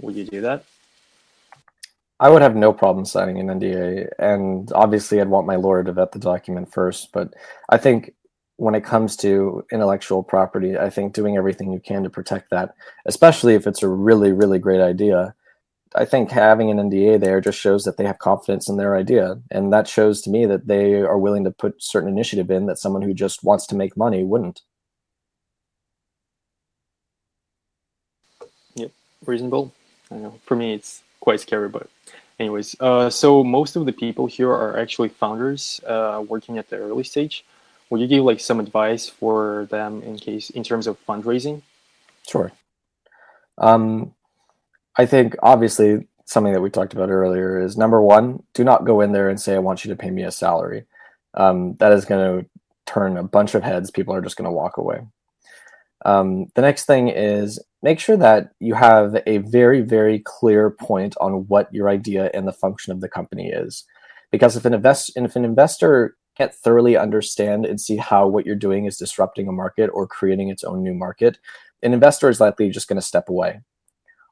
Would 0.00 0.16
you 0.16 0.24
do 0.24 0.40
that? 0.40 0.64
I 2.18 2.28
would 2.28 2.42
have 2.42 2.56
no 2.56 2.72
problem 2.72 3.04
signing 3.06 3.38
an 3.38 3.48
NDA, 3.48 4.08
and 4.18 4.70
obviously, 4.72 5.20
I'd 5.20 5.28
want 5.28 5.46
my 5.46 5.56
lawyer 5.56 5.84
to 5.84 5.92
vet 5.92 6.12
the 6.12 6.18
document 6.18 6.72
first. 6.72 7.12
But 7.12 7.34
I 7.70 7.78
think 7.78 8.14
when 8.56 8.74
it 8.74 8.84
comes 8.84 9.16
to 9.16 9.64
intellectual 9.72 10.22
property, 10.22 10.76
I 10.76 10.90
think 10.90 11.14
doing 11.14 11.38
everything 11.38 11.72
you 11.72 11.80
can 11.80 12.02
to 12.02 12.10
protect 12.10 12.50
that, 12.50 12.74
especially 13.06 13.54
if 13.54 13.66
it's 13.66 13.82
a 13.82 13.88
really, 13.88 14.32
really 14.32 14.58
great 14.58 14.82
idea. 14.82 15.34
I 15.94 16.04
think 16.04 16.30
having 16.30 16.70
an 16.70 16.78
NDA 16.78 17.20
there 17.20 17.40
just 17.40 17.58
shows 17.58 17.84
that 17.84 17.96
they 17.96 18.04
have 18.04 18.18
confidence 18.18 18.68
in 18.68 18.76
their 18.76 18.96
idea. 18.96 19.40
And 19.50 19.72
that 19.72 19.88
shows 19.88 20.20
to 20.22 20.30
me 20.30 20.46
that 20.46 20.66
they 20.68 20.94
are 20.94 21.18
willing 21.18 21.44
to 21.44 21.50
put 21.50 21.82
certain 21.82 22.08
initiative 22.08 22.50
in 22.50 22.66
that 22.66 22.78
someone 22.78 23.02
who 23.02 23.12
just 23.12 23.42
wants 23.42 23.66
to 23.68 23.74
make 23.74 23.96
money 23.96 24.22
wouldn't. 24.22 24.62
Yep, 28.76 28.92
reasonable. 29.26 29.72
I 30.10 30.16
know 30.16 30.34
for 30.44 30.56
me 30.56 30.74
it's 30.74 31.02
quite 31.18 31.40
scary, 31.40 31.68
but 31.68 31.88
anyways, 32.38 32.76
uh, 32.80 33.10
so 33.10 33.42
most 33.42 33.74
of 33.74 33.86
the 33.86 33.92
people 33.92 34.26
here 34.26 34.50
are 34.50 34.78
actually 34.78 35.08
founders 35.08 35.80
uh, 35.86 36.24
working 36.26 36.58
at 36.58 36.70
the 36.70 36.76
early 36.76 37.04
stage 37.04 37.44
would 37.90 38.00
you 38.00 38.06
give 38.06 38.24
like 38.24 38.40
some 38.40 38.60
advice 38.60 39.08
for 39.08 39.66
them 39.70 40.02
in 40.02 40.16
case 40.16 40.50
in 40.50 40.62
terms 40.62 40.86
of 40.86 40.96
fundraising? 41.06 41.62
Sure. 42.26 42.52
Um, 43.58 44.14
I 44.96 45.06
think 45.06 45.36
obviously 45.42 46.08
something 46.24 46.52
that 46.52 46.60
we 46.60 46.70
talked 46.70 46.94
about 46.94 47.10
earlier 47.10 47.60
is 47.60 47.76
number 47.76 48.00
one, 48.00 48.42
do 48.54 48.64
not 48.64 48.84
go 48.84 49.00
in 49.00 49.12
there 49.12 49.28
and 49.28 49.40
say, 49.40 49.54
I 49.54 49.58
want 49.58 49.84
you 49.84 49.90
to 49.90 49.96
pay 49.96 50.10
me 50.10 50.22
a 50.22 50.30
salary. 50.30 50.84
Um, 51.34 51.76
that 51.78 51.92
is 51.92 52.04
going 52.04 52.42
to 52.42 52.48
turn 52.86 53.16
a 53.16 53.22
bunch 53.22 53.54
of 53.54 53.62
heads. 53.62 53.90
People 53.90 54.14
are 54.14 54.20
just 54.20 54.36
going 54.36 54.46
to 54.46 54.52
walk 54.52 54.76
away. 54.76 55.00
Um, 56.04 56.46
the 56.54 56.62
next 56.62 56.86
thing 56.86 57.08
is 57.08 57.62
make 57.82 58.00
sure 58.00 58.16
that 58.16 58.52
you 58.58 58.74
have 58.74 59.16
a 59.26 59.38
very, 59.38 59.80
very 59.80 60.20
clear 60.20 60.70
point 60.70 61.14
on 61.20 61.46
what 61.48 61.72
your 61.72 61.88
idea 61.88 62.30
and 62.32 62.46
the 62.46 62.52
function 62.52 62.92
of 62.92 63.00
the 63.00 63.08
company 63.08 63.48
is. 63.48 63.84
Because 64.30 64.56
if 64.56 64.64
an 64.64 64.74
invest 64.74 65.12
if 65.16 65.36
an 65.36 65.44
investor 65.44 66.16
can't 66.36 66.54
thoroughly 66.54 66.96
understand 66.96 67.66
and 67.66 67.80
see 67.80 67.96
how 67.96 68.26
what 68.26 68.46
you're 68.46 68.54
doing 68.54 68.86
is 68.86 68.96
disrupting 68.96 69.48
a 69.48 69.52
market 69.52 69.90
or 69.92 70.06
creating 70.06 70.48
its 70.48 70.64
own 70.64 70.82
new 70.82 70.94
market, 70.94 71.38
an 71.82 71.92
investor 71.92 72.28
is 72.28 72.40
likely 72.40 72.70
just 72.70 72.88
going 72.88 73.00
to 73.00 73.06
step 73.06 73.28
away. 73.28 73.60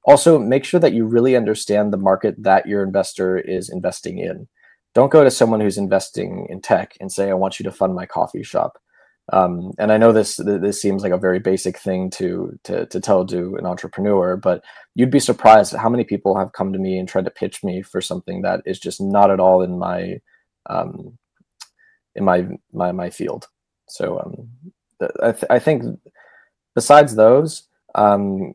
Also, 0.08 0.38
make 0.38 0.64
sure 0.64 0.80
that 0.80 0.94
you 0.94 1.04
really 1.04 1.36
understand 1.36 1.92
the 1.92 1.98
market 1.98 2.34
that 2.42 2.66
your 2.66 2.82
investor 2.82 3.36
is 3.36 3.68
investing 3.68 4.18
in. 4.18 4.48
Don't 4.94 5.12
go 5.12 5.22
to 5.22 5.30
someone 5.30 5.60
who's 5.60 5.76
investing 5.76 6.46
in 6.48 6.62
tech 6.62 6.96
and 6.98 7.12
say, 7.12 7.28
"I 7.28 7.34
want 7.34 7.60
you 7.60 7.64
to 7.64 7.70
fund 7.70 7.94
my 7.94 8.06
coffee 8.06 8.42
shop." 8.42 8.78
Um, 9.34 9.72
and 9.78 9.92
I 9.92 9.98
know 9.98 10.12
this 10.12 10.36
this 10.36 10.80
seems 10.80 11.02
like 11.02 11.12
a 11.12 11.18
very 11.18 11.40
basic 11.40 11.78
thing 11.78 12.08
to, 12.12 12.58
to 12.64 12.86
to 12.86 13.00
tell 13.00 13.26
to 13.26 13.56
an 13.56 13.66
entrepreneur, 13.66 14.38
but 14.38 14.64
you'd 14.94 15.10
be 15.10 15.20
surprised 15.20 15.74
how 15.74 15.90
many 15.90 16.04
people 16.04 16.38
have 16.38 16.52
come 16.52 16.72
to 16.72 16.78
me 16.78 16.98
and 16.98 17.06
tried 17.06 17.26
to 17.26 17.30
pitch 17.30 17.62
me 17.62 17.82
for 17.82 18.00
something 18.00 18.40
that 18.42 18.62
is 18.64 18.78
just 18.80 19.02
not 19.02 19.30
at 19.30 19.40
all 19.40 19.60
in 19.60 19.78
my 19.78 20.20
um, 20.70 21.18
in 22.14 22.24
my 22.24 22.48
my 22.72 22.92
my 22.92 23.10
field. 23.10 23.46
So 23.88 24.18
um, 24.20 24.48
I, 25.22 25.32
th- 25.32 25.50
I 25.50 25.58
think 25.58 25.84
besides 26.74 27.14
those, 27.14 27.64
um, 27.94 28.54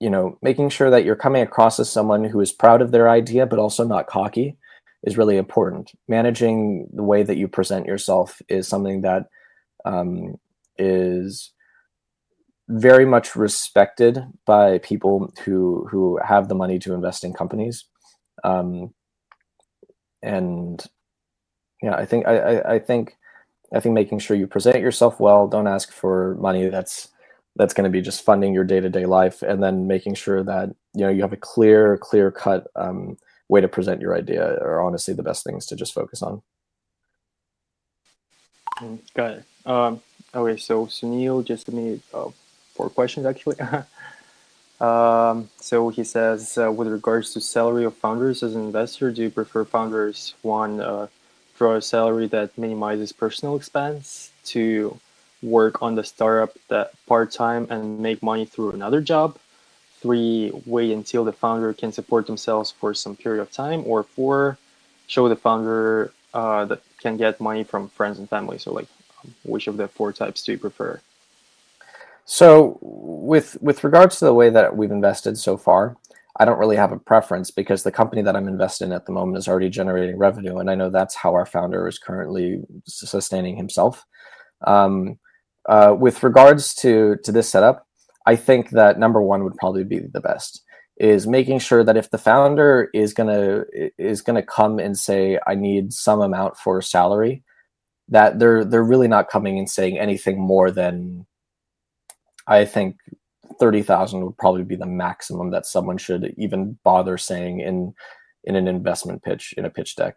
you 0.00 0.10
know, 0.10 0.38
making 0.42 0.68
sure 0.68 0.90
that 0.90 1.04
you're 1.04 1.16
coming 1.16 1.42
across 1.42 1.80
as 1.80 1.90
someone 1.90 2.24
who 2.24 2.40
is 2.40 2.52
proud 2.52 2.82
of 2.82 2.90
their 2.90 3.08
idea 3.08 3.46
but 3.46 3.58
also 3.58 3.84
not 3.84 4.06
cocky 4.06 4.56
is 5.02 5.18
really 5.18 5.36
important. 5.36 5.92
Managing 6.08 6.88
the 6.92 7.02
way 7.02 7.22
that 7.22 7.36
you 7.36 7.48
present 7.48 7.86
yourself 7.86 8.40
is 8.48 8.68
something 8.68 9.02
that 9.02 9.26
um, 9.84 10.36
is 10.76 11.52
very 12.68 13.06
much 13.06 13.34
respected 13.34 14.22
by 14.44 14.78
people 14.78 15.32
who 15.44 15.86
who 15.90 16.18
have 16.24 16.48
the 16.48 16.54
money 16.54 16.78
to 16.78 16.94
invest 16.94 17.24
in 17.24 17.32
companies. 17.32 17.84
Um, 18.44 18.92
and 20.22 20.84
yeah, 21.82 21.94
I 21.94 22.04
think 22.04 22.26
I, 22.26 22.38
I, 22.38 22.74
I 22.74 22.78
think 22.78 23.16
I 23.72 23.80
think 23.80 23.94
making 23.94 24.18
sure 24.18 24.36
you 24.36 24.46
present 24.46 24.80
yourself 24.80 25.20
well, 25.20 25.48
don't 25.48 25.66
ask 25.66 25.92
for 25.92 26.36
money 26.40 26.68
that's 26.68 27.08
that's 27.58 27.74
going 27.74 27.84
to 27.84 27.90
be 27.90 28.00
just 28.00 28.24
funding 28.24 28.54
your 28.54 28.64
day 28.64 28.80
to 28.80 28.88
day 28.88 29.04
life, 29.04 29.42
and 29.42 29.62
then 29.62 29.86
making 29.86 30.14
sure 30.14 30.42
that 30.42 30.70
you 30.94 31.02
know 31.02 31.10
you 31.10 31.22
have 31.22 31.32
a 31.32 31.36
clear, 31.36 31.98
clear 31.98 32.30
cut 32.30 32.68
um, 32.76 33.18
way 33.48 33.60
to 33.60 33.68
present 33.68 34.00
your 34.00 34.16
idea 34.16 34.58
are 34.60 34.80
honestly 34.80 35.12
the 35.12 35.22
best 35.22 35.44
things 35.44 35.66
to 35.66 35.76
just 35.76 35.92
focus 35.92 36.22
on. 36.22 36.42
Got 39.14 39.30
it. 39.32 39.44
Um, 39.66 40.00
okay, 40.34 40.56
so 40.56 40.86
Sunil 40.86 41.44
just 41.44 41.66
submitted 41.66 42.00
uh, 42.14 42.30
four 42.74 42.88
questions 42.90 43.26
actually. 43.26 43.56
um, 44.80 45.50
so 45.60 45.88
he 45.88 46.04
says, 46.04 46.56
uh, 46.56 46.70
with 46.70 46.86
regards 46.86 47.32
to 47.34 47.40
salary 47.40 47.84
of 47.84 47.96
founders 47.96 48.42
as 48.42 48.54
an 48.54 48.62
investor, 48.62 49.10
do 49.10 49.22
you 49.22 49.30
prefer 49.30 49.64
founders 49.64 50.34
one 50.42 50.80
uh, 50.80 51.08
draw 51.56 51.74
a 51.74 51.82
salary 51.82 52.28
that 52.28 52.56
minimizes 52.56 53.10
personal 53.10 53.56
expense 53.56 54.30
to 54.44 54.96
work 55.42 55.82
on 55.82 55.94
the 55.94 56.04
startup 56.04 56.56
that 56.68 56.92
part 57.06 57.30
time 57.30 57.66
and 57.70 58.00
make 58.00 58.22
money 58.22 58.44
through 58.44 58.72
another 58.72 59.00
job? 59.00 59.38
Three, 60.00 60.52
wait 60.64 60.92
until 60.92 61.24
the 61.24 61.32
founder 61.32 61.72
can 61.72 61.92
support 61.92 62.26
themselves 62.26 62.70
for 62.70 62.94
some 62.94 63.16
period 63.16 63.42
of 63.42 63.50
time, 63.50 63.82
or 63.84 64.04
four, 64.04 64.58
show 65.08 65.28
the 65.28 65.36
founder 65.36 66.12
uh, 66.32 66.64
that 66.66 66.82
can 67.00 67.16
get 67.16 67.40
money 67.40 67.64
from 67.64 67.88
friends 67.88 68.18
and 68.18 68.28
family. 68.28 68.58
So, 68.58 68.72
like, 68.72 68.86
um, 69.24 69.34
which 69.44 69.66
of 69.66 69.76
the 69.76 69.88
four 69.88 70.12
types 70.12 70.42
do 70.42 70.52
you 70.52 70.58
prefer? 70.58 71.00
So, 72.24 72.78
with 72.80 73.60
with 73.60 73.82
regards 73.82 74.18
to 74.18 74.26
the 74.26 74.34
way 74.34 74.50
that 74.50 74.76
we've 74.76 74.90
invested 74.90 75.38
so 75.38 75.56
far, 75.56 75.96
I 76.36 76.44
don't 76.44 76.58
really 76.58 76.76
have 76.76 76.92
a 76.92 76.98
preference 76.98 77.50
because 77.50 77.82
the 77.82 77.90
company 77.90 78.22
that 78.22 78.36
I'm 78.36 78.46
invested 78.46 78.84
in 78.84 78.92
at 78.92 79.06
the 79.06 79.12
moment 79.12 79.38
is 79.38 79.48
already 79.48 79.70
generating 79.70 80.16
revenue, 80.16 80.58
and 80.58 80.70
I 80.70 80.76
know 80.76 80.90
that's 80.90 81.16
how 81.16 81.34
our 81.34 81.46
founder 81.46 81.88
is 81.88 81.98
currently 81.98 82.60
sustaining 82.84 83.56
himself. 83.56 84.04
Um, 84.64 85.18
uh, 85.68 85.94
with 85.98 86.22
regards 86.22 86.74
to 86.76 87.16
to 87.24 87.32
this 87.32 87.48
setup, 87.48 87.86
I 88.26 88.36
think 88.36 88.70
that 88.70 88.98
number 88.98 89.22
one 89.22 89.44
would 89.44 89.56
probably 89.56 89.84
be 89.84 90.00
the 90.00 90.20
best 90.20 90.62
is 90.98 91.28
making 91.28 91.60
sure 91.60 91.84
that 91.84 91.96
if 91.96 92.10
the 92.10 92.18
founder 92.18 92.90
is 92.92 93.14
gonna 93.14 93.64
is 93.98 94.20
gonna 94.20 94.42
come 94.42 94.80
and 94.80 94.98
say 94.98 95.38
I 95.46 95.54
need 95.54 95.92
some 95.92 96.20
amount 96.20 96.56
for 96.56 96.82
salary, 96.82 97.44
that 98.08 98.38
they're 98.38 98.64
they're 98.64 98.82
really 98.82 99.08
not 99.08 99.30
coming 99.30 99.58
and 99.58 99.70
saying 99.70 99.98
anything 99.98 100.40
more 100.40 100.70
than 100.72 101.26
I 102.48 102.64
think 102.64 102.96
thirty 103.60 103.82
thousand 103.82 104.24
would 104.24 104.38
probably 104.38 104.64
be 104.64 104.76
the 104.76 104.86
maximum 104.86 105.50
that 105.52 105.66
someone 105.66 105.98
should 105.98 106.34
even 106.36 106.78
bother 106.82 107.16
saying 107.16 107.60
in 107.60 107.94
in 108.44 108.56
an 108.56 108.66
investment 108.66 109.22
pitch 109.22 109.54
in 109.56 109.64
a 109.64 109.70
pitch 109.70 109.94
deck, 109.94 110.16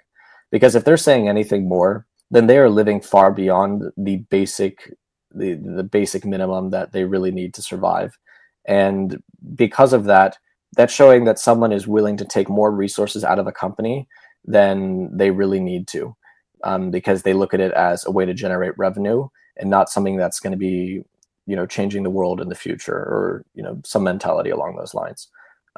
because 0.51 0.73
if 0.73 0.83
they're 0.83 0.97
saying 0.97 1.27
anything 1.27 1.69
more, 1.69 2.07
then 2.31 2.47
they 2.47 2.57
are 2.57 2.69
living 2.69 3.01
far 3.01 3.31
beyond 3.31 3.83
the 3.97 4.17
basic 4.29 4.95
the 5.33 5.55
the 5.55 5.83
basic 5.83 6.25
minimum 6.25 6.69
that 6.71 6.91
they 6.91 7.03
really 7.05 7.31
need 7.31 7.53
to 7.55 7.61
survive, 7.61 8.17
and 8.65 9.21
because 9.55 9.93
of 9.93 10.05
that, 10.05 10.37
that's 10.75 10.93
showing 10.93 11.25
that 11.25 11.39
someone 11.39 11.71
is 11.71 11.87
willing 11.87 12.17
to 12.17 12.25
take 12.25 12.49
more 12.49 12.71
resources 12.71 13.23
out 13.23 13.39
of 13.39 13.47
a 13.47 13.51
company 13.51 14.07
than 14.45 15.15
they 15.15 15.31
really 15.31 15.59
need 15.59 15.87
to, 15.89 16.15
um, 16.63 16.91
because 16.91 17.23
they 17.23 17.33
look 17.33 17.53
at 17.53 17.59
it 17.59 17.71
as 17.73 18.05
a 18.05 18.11
way 18.11 18.25
to 18.25 18.33
generate 18.33 18.77
revenue 18.77 19.27
and 19.57 19.69
not 19.69 19.89
something 19.89 20.17
that's 20.17 20.39
going 20.39 20.51
to 20.51 20.57
be 20.57 21.03
you 21.47 21.55
know 21.55 21.65
changing 21.65 22.03
the 22.03 22.09
world 22.09 22.39
in 22.41 22.49
the 22.49 22.55
future 22.55 22.95
or 22.95 23.45
you 23.53 23.63
know 23.63 23.79
some 23.83 24.03
mentality 24.03 24.49
along 24.49 24.75
those 24.75 24.93
lines. 24.93 25.27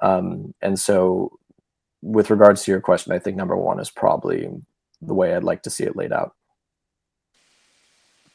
Um, 0.01 0.53
and 0.61 0.79
so 0.79 1.37
with 2.03 2.29
regards 2.29 2.63
to 2.63 2.71
your 2.71 2.81
question 2.81 3.13
i 3.13 3.17
think 3.17 3.37
number 3.37 3.55
one 3.55 3.79
is 3.79 3.89
probably 3.89 4.49
the 5.01 5.13
way 5.13 5.33
i'd 5.33 5.43
like 5.43 5.63
to 5.63 5.69
see 5.69 5.85
it 5.85 5.95
laid 5.95 6.11
out. 6.11 6.35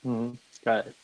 Mm-hmm. 0.05 0.35
got 0.65 0.87
it 0.87 0.95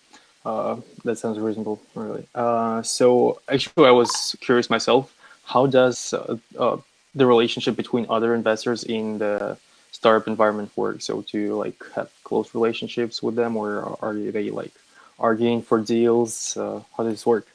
uh, 0.45 0.77
that 1.05 1.19
sounds 1.19 1.39
reasonable 1.39 1.81
really 1.95 2.27
uh, 2.35 2.83
so 2.83 3.41
actually 3.49 3.87
i 3.87 3.91
was 3.91 4.37
curious 4.41 4.69
myself 4.71 5.15
how 5.45 5.67
does 5.67 6.15
uh, 6.15 6.37
uh 6.59 6.77
the 7.15 7.27
relationship 7.27 7.77
between 7.77 8.07
other 8.09 8.35
investors 8.35 8.85
in 8.85 9.19
the 9.19 9.57
startup 9.93 10.27
environment 10.27 10.71
work 10.77 11.01
so 11.01 11.23
do 11.31 11.39
you 11.39 11.57
like 11.57 11.83
have 11.95 12.11
close 12.25 12.55
relationships 12.55 13.23
with 13.23 13.37
them 13.37 13.57
or 13.57 13.97
are 14.03 14.15
they 14.15 14.51
like 14.51 14.73
arguing 15.19 15.63
for 15.63 15.81
deals? 15.81 16.57
Uh, 16.57 16.81
how 16.97 17.05
does 17.05 17.13
this 17.13 17.27
work? 17.27 17.47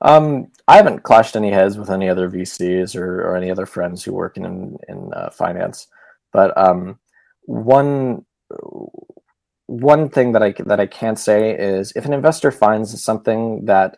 Um, 0.00 0.48
I 0.66 0.76
haven't 0.76 1.02
clashed 1.02 1.36
any 1.36 1.50
heads 1.50 1.78
with 1.78 1.90
any 1.90 2.08
other 2.08 2.28
VCs 2.28 2.96
or, 2.96 3.22
or 3.22 3.36
any 3.36 3.50
other 3.50 3.66
friends 3.66 4.02
who 4.02 4.12
work 4.12 4.36
in 4.36 4.78
in 4.88 5.12
uh, 5.14 5.30
finance, 5.30 5.86
but 6.32 6.56
um, 6.58 6.98
one 7.42 8.24
one 9.72 10.10
thing 10.10 10.32
that 10.32 10.42
I 10.42 10.54
that 10.66 10.80
I 10.80 10.86
can't 10.86 11.18
say 11.18 11.56
is 11.56 11.92
if 11.96 12.04
an 12.04 12.12
investor 12.12 12.50
finds 12.50 13.02
something 13.02 13.64
that 13.64 13.96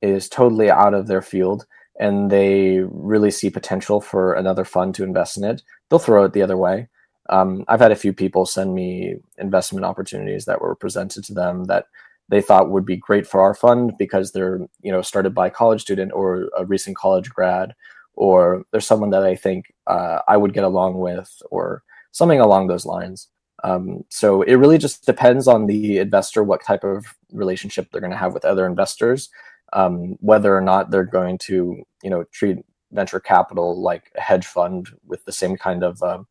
is 0.00 0.28
totally 0.28 0.68
out 0.68 0.94
of 0.94 1.06
their 1.06 1.22
field 1.22 1.64
and 2.00 2.28
they 2.28 2.80
really 2.80 3.30
see 3.30 3.48
potential 3.48 4.00
for 4.00 4.34
another 4.34 4.64
fund 4.64 4.96
to 4.96 5.04
invest 5.04 5.38
in 5.38 5.44
it, 5.44 5.62
they'll 5.88 6.00
throw 6.00 6.24
it 6.24 6.32
the 6.32 6.42
other 6.42 6.56
way. 6.56 6.88
Um, 7.30 7.64
I've 7.68 7.80
had 7.80 7.92
a 7.92 7.96
few 8.04 8.12
people 8.12 8.46
send 8.46 8.74
me 8.74 9.14
investment 9.38 9.86
opportunities 9.86 10.44
that 10.46 10.60
were 10.60 10.74
presented 10.74 11.22
to 11.24 11.34
them 11.34 11.66
that 11.66 11.86
they 12.28 12.40
thought 12.40 12.70
would 12.70 12.84
be 12.84 12.96
great 12.96 13.24
for 13.26 13.40
our 13.42 13.54
fund 13.54 13.92
because 13.96 14.32
they're 14.32 14.58
you 14.80 14.90
know 14.90 15.02
started 15.02 15.34
by 15.34 15.46
a 15.46 15.50
college 15.50 15.82
student 15.82 16.10
or 16.12 16.48
a 16.56 16.64
recent 16.64 16.96
college 16.96 17.30
grad 17.30 17.74
or 18.14 18.64
there's 18.72 18.86
someone 18.86 19.10
that 19.10 19.22
I 19.22 19.36
think 19.36 19.72
uh, 19.86 20.18
I 20.26 20.36
would 20.36 20.52
get 20.52 20.64
along 20.64 20.98
with 20.98 21.30
or 21.50 21.84
something 22.10 22.40
along 22.40 22.66
those 22.66 22.84
lines. 22.84 23.28
Um, 23.64 24.04
so 24.08 24.42
it 24.42 24.54
really 24.54 24.78
just 24.78 25.06
depends 25.06 25.46
on 25.46 25.66
the 25.66 25.98
investor 25.98 26.42
what 26.42 26.64
type 26.64 26.84
of 26.84 27.04
relationship 27.32 27.88
they're 27.90 28.00
going 28.00 28.10
to 28.10 28.16
have 28.16 28.34
with 28.34 28.44
other 28.44 28.66
investors, 28.66 29.30
um, 29.72 30.16
whether 30.20 30.56
or 30.56 30.60
not 30.60 30.90
they're 30.90 31.04
going 31.04 31.38
to 31.38 31.82
you 32.02 32.10
know 32.10 32.24
treat 32.32 32.58
venture 32.90 33.20
capital 33.20 33.80
like 33.80 34.10
a 34.16 34.20
hedge 34.20 34.46
fund 34.46 34.88
with 35.06 35.24
the 35.24 35.32
same 35.32 35.56
kind 35.56 35.82
of 35.82 36.02
uh, 36.02 36.22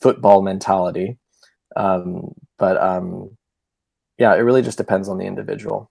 football 0.00 0.42
mentality. 0.42 1.16
Um, 1.76 2.34
but 2.58 2.76
um, 2.82 3.36
yeah, 4.18 4.34
it 4.34 4.40
really 4.40 4.62
just 4.62 4.78
depends 4.78 5.08
on 5.08 5.18
the 5.18 5.24
individual. 5.24 5.90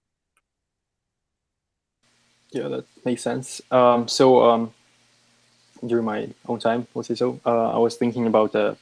Yeah, 2.52 2.67
that 2.67 2.86
makes 3.04 3.24
sense. 3.24 3.62
Um, 3.72 4.08
so 4.08 4.72
during 5.86 6.06
my 6.06 6.30
own 6.48 6.60
time, 6.60 6.88
let's 6.93 7.08
say 7.08 7.15
so, 7.15 7.39
uh, 7.46 7.72
I 7.72 7.78
was 7.78 7.96
thinking 7.96 8.28
about 8.28 8.52
the 8.52 8.78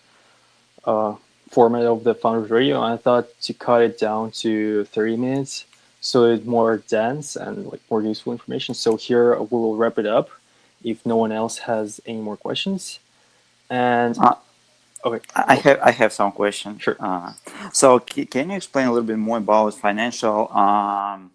uh, 0.86 1.16
format 1.52 1.84
of 1.84 2.04
the 2.04 2.16
Founders 2.16 2.50
Radio, 2.50 2.82
and 2.84 2.94
I 2.94 2.98
thought 2.98 3.28
to 3.42 3.54
cut 3.54 3.82
it 3.82 4.00
down 4.00 4.32
to 4.44 4.86
30 4.86 5.18
minutes 5.18 5.66
so 6.02 6.26
it's 6.26 6.46
more 6.46 6.78
dense 6.78 7.36
and 7.36 7.68
like 7.68 7.82
more 7.90 8.02
useful 8.02 8.34
information. 8.34 8.74
So 8.74 8.98
here 8.98 9.38
we 9.38 9.48
will 9.52 9.78
wrap 9.78 10.00
it 10.00 10.08
up 10.08 10.30
if 10.84 11.06
no 11.06 11.16
one 11.16 11.32
else 11.32 11.60
has 11.60 12.02
any 12.08 12.22
more 12.22 12.38
questions. 12.38 13.00
And 13.70 14.18
uh, 14.18 14.36
Okay. 15.04 15.26
I 15.36 15.56
have 15.56 15.80
I 15.82 15.92
have 15.92 16.14
some 16.14 16.32
questions. 16.32 16.82
Sure. 16.82 16.96
Uh, 17.00 17.34
so 17.74 18.00
can 18.00 18.50
you 18.52 18.56
explain 18.56 18.88
a 18.88 18.92
little 18.92 19.08
bit 19.08 19.18
more 19.18 19.38
about 19.38 19.74
financial, 19.74 20.52
um, 20.56 21.32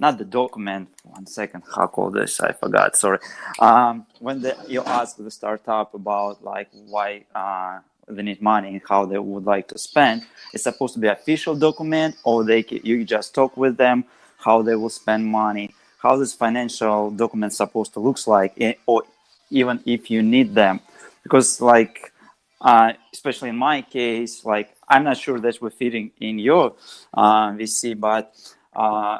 not 0.00 0.18
the 0.18 0.24
document. 0.24 0.88
One 1.02 1.26
second, 1.26 1.64
how 1.74 1.86
called 1.86 2.14
this? 2.14 2.40
I 2.40 2.52
forgot. 2.52 2.96
Sorry. 2.96 3.18
Um, 3.58 4.06
when 4.20 4.40
the, 4.40 4.56
you 4.68 4.82
ask 4.84 5.16
the 5.16 5.30
startup 5.30 5.94
about 5.94 6.42
like 6.42 6.68
why 6.72 7.24
uh, 7.34 7.80
they 8.08 8.22
need 8.22 8.42
money 8.42 8.68
and 8.68 8.82
how 8.88 9.06
they 9.06 9.18
would 9.18 9.44
like 9.44 9.68
to 9.68 9.78
spend, 9.78 10.22
it's 10.52 10.64
supposed 10.64 10.94
to 10.94 11.00
be 11.00 11.08
official 11.08 11.54
document, 11.54 12.16
or 12.24 12.44
they 12.44 12.64
you 12.68 13.04
just 13.04 13.34
talk 13.34 13.56
with 13.56 13.76
them 13.76 14.04
how 14.38 14.62
they 14.62 14.76
will 14.76 14.90
spend 14.90 15.26
money. 15.26 15.74
How 15.98 16.16
this 16.16 16.34
financial 16.34 17.10
document 17.10 17.54
supposed 17.54 17.94
to 17.94 18.00
looks 18.00 18.26
like, 18.26 18.52
eh, 18.60 18.74
or 18.86 19.04
even 19.50 19.80
if 19.86 20.10
you 20.10 20.22
need 20.22 20.54
them, 20.54 20.80
because 21.22 21.60
like 21.60 22.12
uh, 22.60 22.92
especially 23.12 23.50
in 23.50 23.56
my 23.56 23.82
case, 23.82 24.44
like 24.44 24.74
I'm 24.88 25.04
not 25.04 25.16
sure 25.16 25.38
that 25.40 25.60
we're 25.60 25.70
fitting 25.70 26.10
in 26.20 26.38
your 26.38 26.74
uh, 27.12 27.50
VC, 27.52 27.98
but 27.98 28.34
uh, 28.74 29.18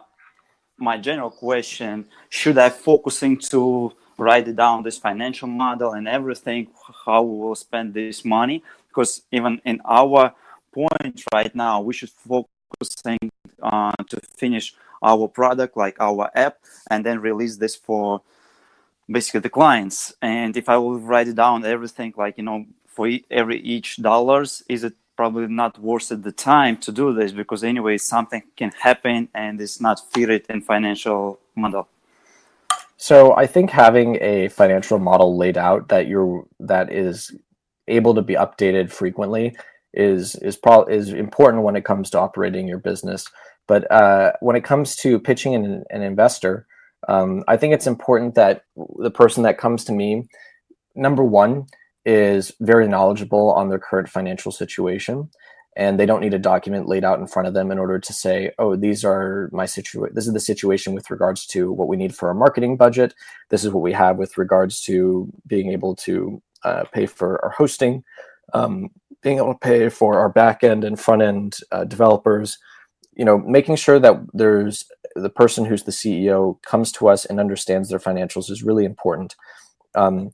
my 0.79 0.99
general 0.99 1.31
question: 1.31 2.07
Should 2.29 2.59
I 2.59 2.71
focusing 2.71 3.39
to 3.51 3.93
write 4.17 4.55
down 4.55 4.83
this 4.83 4.99
financial 4.99 5.49
model 5.49 5.93
and 5.93 6.09
everything, 6.09 6.69
how 7.05 7.23
we 7.23 7.39
will 7.39 7.55
spend 7.55 7.95
this 7.95 8.25
money? 8.25 8.63
Because 8.89 9.23
even 9.33 9.61
in 9.65 9.81
our 9.85 10.35
point 10.73 11.25
right 11.33 11.55
now, 11.55 11.81
we 11.81 11.95
should 11.95 12.11
focusing 12.11 13.19
on 13.63 13.95
to 14.09 14.21
finish 14.37 14.75
our 15.03 15.29
product, 15.29 15.77
like 15.77 15.97
our 16.01 16.31
app, 16.35 16.59
and 16.91 17.05
then 17.05 17.21
release 17.21 17.57
this 17.57 17.77
for 17.77 18.23
basically 19.11 19.41
the 19.41 19.51
clients. 19.51 20.15
And 20.23 20.57
if 20.57 20.69
I 20.69 20.77
will 20.77 20.99
write 20.99 21.35
down 21.35 21.65
everything, 21.65 22.15
like 22.17 22.39
you 22.39 22.45
know, 22.45 22.67
for 22.87 23.11
every 23.31 23.61
each 23.61 23.97
dollars 23.97 24.63
is 24.69 24.85
it 24.85 24.95
probably 25.17 25.47
not 25.47 25.79
worth 25.79 26.11
it 26.11 26.23
the 26.23 26.33
time 26.33 26.77
to 26.77 26.91
do 26.91 27.13
this 27.13 27.33
because 27.33 27.63
anyway 27.63 27.97
something 27.99 28.43
can 28.57 28.71
happen 28.81 29.29
and 29.35 29.61
it's 29.61 29.81
not 29.81 30.01
fitted 30.13 30.45
in 30.49 30.61
financial 30.61 31.39
model 31.55 31.89
so 32.97 33.35
i 33.37 33.47
think 33.47 33.71
having 33.71 34.17
a 34.21 34.49
financial 34.49 34.99
model 34.99 35.37
laid 35.37 35.59
out 35.59 35.89
that 35.89 36.07
you're 36.07 36.47
that 36.61 36.93
is 36.93 37.37
able 37.89 38.15
to 38.15 38.23
be 38.23 38.35
updated 38.35 38.91
frequently 38.91 39.55
is 39.93 40.35
is 40.37 40.57
pro- 40.57 40.85
is 40.85 41.11
important 41.11 41.63
when 41.63 41.77
it 41.77 41.85
comes 41.85 42.11
to 42.11 42.19
operating 42.19 42.69
your 42.69 42.79
business. 42.79 43.27
But 43.67 43.91
uh, 43.91 44.33
when 44.41 44.57
it 44.57 44.65
comes 44.65 44.97
to 44.97 45.19
pitching 45.19 45.55
an, 45.55 45.85
an 45.91 46.03
investor, 46.03 46.67
um, 47.09 47.45
I 47.49 47.57
think 47.57 47.73
it's 47.73 47.87
important 47.87 48.35
that 48.35 48.65
the 48.99 49.11
person 49.11 49.43
that 49.45 49.59
comes 49.59 49.85
to 49.85 49.93
me, 49.93 50.29
number 50.95 51.25
one, 51.25 51.67
is 52.05 52.53
very 52.61 52.87
knowledgeable 52.89 53.51
on 53.53 53.69
their 53.69 53.79
current 53.79 54.09
financial 54.09 54.53
situation 54.53 55.31
and 55.77 55.99
they 55.99 56.07
don't 56.07 56.21
need 56.21 56.35
a 56.35 56.39
document 56.39 56.89
laid 56.89 57.05
out 57.05 57.19
in 57.19 57.27
front 57.27 57.49
of 57.49 57.55
them 57.55 57.71
in 57.71 57.79
order 57.79 57.99
to 57.99 58.13
say 58.13 58.51
oh 58.59 58.77
these 58.77 59.05
are 59.05 59.49
my 59.53 59.67
situation 59.67 60.15
this 60.15 60.27
is 60.27 60.33
the 60.33 60.41
situation 60.41 60.95
with 60.95 61.11
regards 61.11 61.47
to 61.47 61.73
what 61.73 61.89
we 61.89 61.97
need 61.97 62.15
for 62.15 62.29
our 62.29 62.35
marketing 62.35 62.77
budget. 62.77 63.15
This 63.51 63.65
is 63.65 63.73
what 63.73 63.83
we 63.83 63.93
have 63.93 64.17
with 64.17 64.39
regards 64.39 64.81
to 64.83 65.29
being 65.47 65.73
able 65.73 65.97
to 65.97 66.43
uh, 66.63 66.85
pay 66.93 67.07
for 67.07 67.45
our 67.45 67.51
hosting 67.51 68.05
um, 68.53 68.91
being 69.23 69.39
able 69.39 69.55
to 69.55 69.59
pay 69.59 69.89
for 69.89 70.19
our 70.19 70.29
back 70.29 70.63
end 70.63 70.85
and 70.85 71.01
front 71.01 71.23
end 71.23 71.59
uh, 71.73 71.85
developers. 71.85 72.59
You 73.17 73.25
know 73.25 73.39
making 73.39 73.77
sure 73.77 73.99
that 73.99 74.17
there's 74.33 74.85
the 75.17 75.31
person 75.31 75.65
who's 75.65 75.85
the 75.85 75.93
ceo 75.93 76.61
comes 76.63 76.91
to 76.93 77.09
us 77.09 77.25
and 77.25 77.39
understands 77.39 77.89
their 77.89 78.01
financials 78.01 78.51
is 78.51 78.63
really 78.63 78.85
important. 78.85 79.37
Um, 79.95 80.31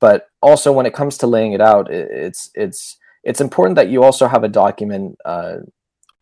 but 0.00 0.28
also 0.42 0.72
when 0.72 0.86
it 0.86 0.92
comes 0.94 1.16
to 1.18 1.26
laying 1.26 1.52
it 1.52 1.60
out 1.60 1.90
it's 1.90 2.50
it's 2.54 2.98
it's 3.24 3.40
important 3.40 3.76
that 3.76 3.90
you 3.90 4.02
also 4.02 4.26
have 4.26 4.44
a 4.44 4.48
document 4.48 5.16
uh, 5.24 5.56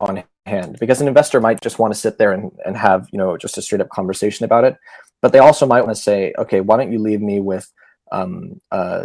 on 0.01 0.23
hand 0.47 0.77
because 0.81 1.01
an 1.01 1.09
investor 1.09 1.41
might 1.41 1.61
just 1.61 1.79
want 1.79 1.93
to 1.93 1.99
sit 1.99 2.19
there 2.19 2.33
and, 2.33 2.51
and 2.65 2.77
have 2.77 3.09
you 3.13 3.19
know 3.19 3.37
just 3.37 3.59
a 3.59 3.63
straight 3.63 3.81
up 3.81 3.89
conversation 3.91 4.45
about 4.45 4.65
it 4.65 4.77
but 5.21 5.33
they 5.33 5.39
also 5.39 5.67
might 5.67 5.83
want 5.83 5.95
to 5.95 6.03
say 6.03 6.33
okay 6.39 6.61
why 6.61 6.77
don't 6.77 6.93
you 6.93 6.99
leave 6.99 7.21
me 7.21 7.41
with 7.41 7.71
um, 8.13 8.59
uh, 8.71 9.05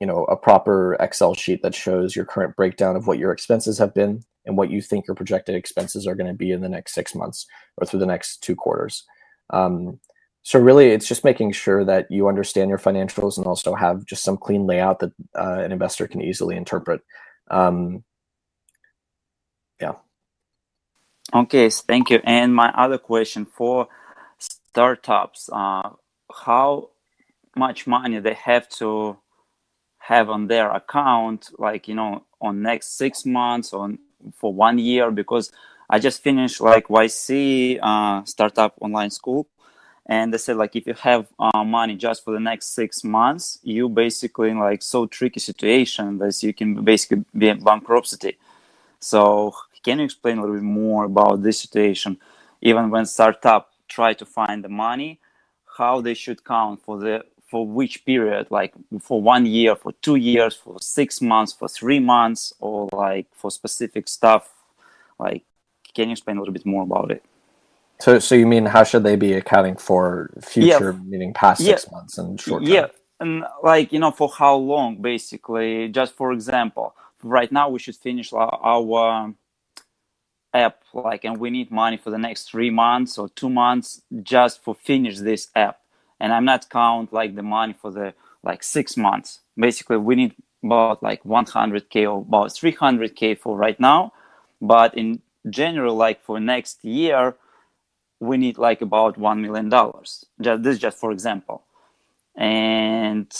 you 0.00 0.06
know 0.06 0.24
a 0.24 0.36
proper 0.36 0.94
excel 0.98 1.34
sheet 1.34 1.62
that 1.62 1.74
shows 1.74 2.16
your 2.16 2.24
current 2.24 2.56
breakdown 2.56 2.96
of 2.96 3.06
what 3.06 3.18
your 3.18 3.30
expenses 3.30 3.78
have 3.78 3.94
been 3.94 4.24
and 4.44 4.56
what 4.56 4.70
you 4.70 4.82
think 4.82 5.06
your 5.06 5.14
projected 5.14 5.54
expenses 5.54 6.06
are 6.06 6.14
going 6.14 6.26
to 6.26 6.36
be 6.36 6.50
in 6.50 6.60
the 6.60 6.68
next 6.68 6.94
six 6.94 7.14
months 7.14 7.46
or 7.76 7.86
through 7.86 8.00
the 8.00 8.06
next 8.06 8.42
two 8.42 8.56
quarters? 8.56 9.04
Um, 9.50 10.00
so 10.42 10.58
really 10.58 10.88
it's 10.88 11.06
just 11.06 11.24
making 11.24 11.52
sure 11.52 11.84
that 11.84 12.10
you 12.10 12.28
understand 12.28 12.68
your 12.68 12.78
financials 12.78 13.38
and 13.38 13.46
also 13.46 13.74
have 13.74 14.04
just 14.04 14.24
some 14.24 14.36
clean 14.36 14.66
layout 14.66 14.98
that 14.98 15.12
uh, 15.38 15.60
an 15.60 15.70
investor 15.72 16.08
can 16.08 16.20
easily 16.20 16.56
interpret. 16.56 17.00
Um, 17.48 18.02
yeah. 19.80 19.94
Okay 21.32 21.70
thank 21.70 22.10
you. 22.10 22.20
And 22.24 22.54
my 22.54 22.70
other 22.70 22.98
question 22.98 23.44
for 23.46 23.88
startups 24.38 25.48
uh, 25.52 25.90
how 26.44 26.90
much 27.54 27.86
money 27.86 28.18
they 28.18 28.34
have 28.34 28.68
to 28.68 29.18
have 29.98 30.28
on 30.28 30.48
their 30.48 30.70
account 30.70 31.50
like 31.58 31.86
you 31.86 31.94
know 31.94 32.24
on 32.40 32.62
next 32.62 32.96
six 32.98 33.24
months 33.24 33.72
on 33.72 33.98
for 34.34 34.52
one 34.52 34.78
year? 34.78 35.10
Because 35.12 35.52
i 35.90 35.98
just 35.98 36.22
finished 36.22 36.60
like 36.60 36.86
yc 36.88 37.78
uh, 37.82 38.24
startup 38.24 38.74
online 38.80 39.10
school 39.10 39.46
and 40.06 40.32
they 40.32 40.38
said 40.38 40.56
like 40.56 40.74
if 40.74 40.86
you 40.86 40.94
have 40.94 41.26
uh, 41.38 41.64
money 41.64 41.94
just 41.94 42.24
for 42.24 42.32
the 42.32 42.40
next 42.40 42.74
six 42.74 43.04
months 43.04 43.58
you 43.62 43.88
basically 43.88 44.50
in 44.50 44.58
like 44.58 44.82
so 44.82 45.06
tricky 45.06 45.40
situation 45.40 46.18
that 46.18 46.42
you 46.42 46.52
can 46.52 46.82
basically 46.82 47.24
be 47.36 47.48
in 47.48 47.62
bankruptcy. 47.62 48.36
So 48.98 49.54
can 49.82 49.98
you 49.98 50.04
explain 50.04 50.38
a 50.38 50.40
little 50.40 50.56
bit 50.56 50.64
more 50.64 51.04
about 51.04 51.42
this 51.42 51.60
situation? 51.60 52.18
Even 52.60 52.90
when 52.90 53.06
startup 53.06 53.70
try 53.88 54.14
to 54.14 54.24
find 54.24 54.64
the 54.64 54.68
money 54.68 55.20
how 55.78 56.00
they 56.00 56.14
should 56.14 56.44
count 56.44 56.82
for 56.82 56.98
the 56.98 57.24
for 57.48 57.66
which 57.66 58.04
period? 58.04 58.46
Like 58.50 58.74
for 59.00 59.22
one 59.22 59.46
year 59.46 59.76
for 59.76 59.92
two 59.92 60.16
years 60.16 60.54
for 60.54 60.80
six 60.80 61.20
months 61.20 61.52
for 61.52 61.68
three 61.68 62.00
months 62.00 62.52
or 62.58 62.88
like 62.92 63.26
for 63.34 63.50
specific 63.50 64.08
stuff? 64.08 64.52
Like 65.18 65.44
can 65.94 66.08
you 66.08 66.12
explain 66.12 66.38
a 66.38 66.40
little 66.40 66.54
bit 66.54 66.66
more 66.66 66.82
about 66.82 67.10
it 67.10 67.22
so, 68.02 68.18
so 68.18 68.34
you 68.34 68.48
mean 68.48 68.66
how 68.66 68.82
should 68.82 69.04
they 69.04 69.14
be 69.14 69.32
accounting 69.34 69.76
for 69.76 70.30
future, 70.42 70.90
yeah. 70.90 71.04
meaning 71.06 71.32
past 71.32 71.60
yeah. 71.60 71.76
six 71.76 71.90
months 71.92 72.18
and 72.18 72.40
short? 72.40 72.64
Yeah, 72.64 72.88
and 73.20 73.44
like 73.62 73.92
you 73.92 74.00
know, 74.00 74.10
for 74.10 74.28
how 74.28 74.56
long? 74.56 75.00
Basically, 75.00 75.88
just 75.88 76.16
for 76.16 76.32
example, 76.32 76.96
right 77.22 77.52
now 77.52 77.68
we 77.68 77.78
should 77.78 77.94
finish 77.94 78.32
our, 78.32 78.58
our 78.60 79.32
app, 80.52 80.82
like, 80.92 81.22
and 81.22 81.38
we 81.38 81.50
need 81.50 81.70
money 81.70 81.96
for 81.96 82.10
the 82.10 82.18
next 82.18 82.50
three 82.50 82.70
months 82.70 83.18
or 83.18 83.28
two 83.28 83.48
months 83.48 84.02
just 84.24 84.64
for 84.64 84.74
finish 84.74 85.18
this 85.18 85.48
app. 85.54 85.78
And 86.18 86.32
I'm 86.32 86.44
not 86.44 86.68
count 86.70 87.12
like 87.12 87.36
the 87.36 87.44
money 87.44 87.72
for 87.72 87.92
the 87.92 88.14
like 88.42 88.64
six 88.64 88.96
months. 88.96 89.40
Basically, 89.56 89.96
we 89.96 90.16
need 90.16 90.34
about 90.64 91.04
like 91.04 91.22
100k 91.22 92.10
or 92.10 92.22
about 92.22 92.48
300k 92.48 93.38
for 93.38 93.56
right 93.56 93.78
now, 93.78 94.12
but 94.60 94.98
in 94.98 95.22
general, 95.48 95.94
like 95.94 96.20
for 96.24 96.40
next 96.40 96.84
year 96.84 97.36
we 98.22 98.36
need 98.36 98.56
like 98.56 98.80
about 98.80 99.18
one 99.18 99.42
million 99.42 99.68
dollars. 99.68 100.24
Just 100.40 100.62
this, 100.62 100.78
just 100.78 100.96
for 100.98 101.10
example. 101.10 101.64
And 102.36 103.30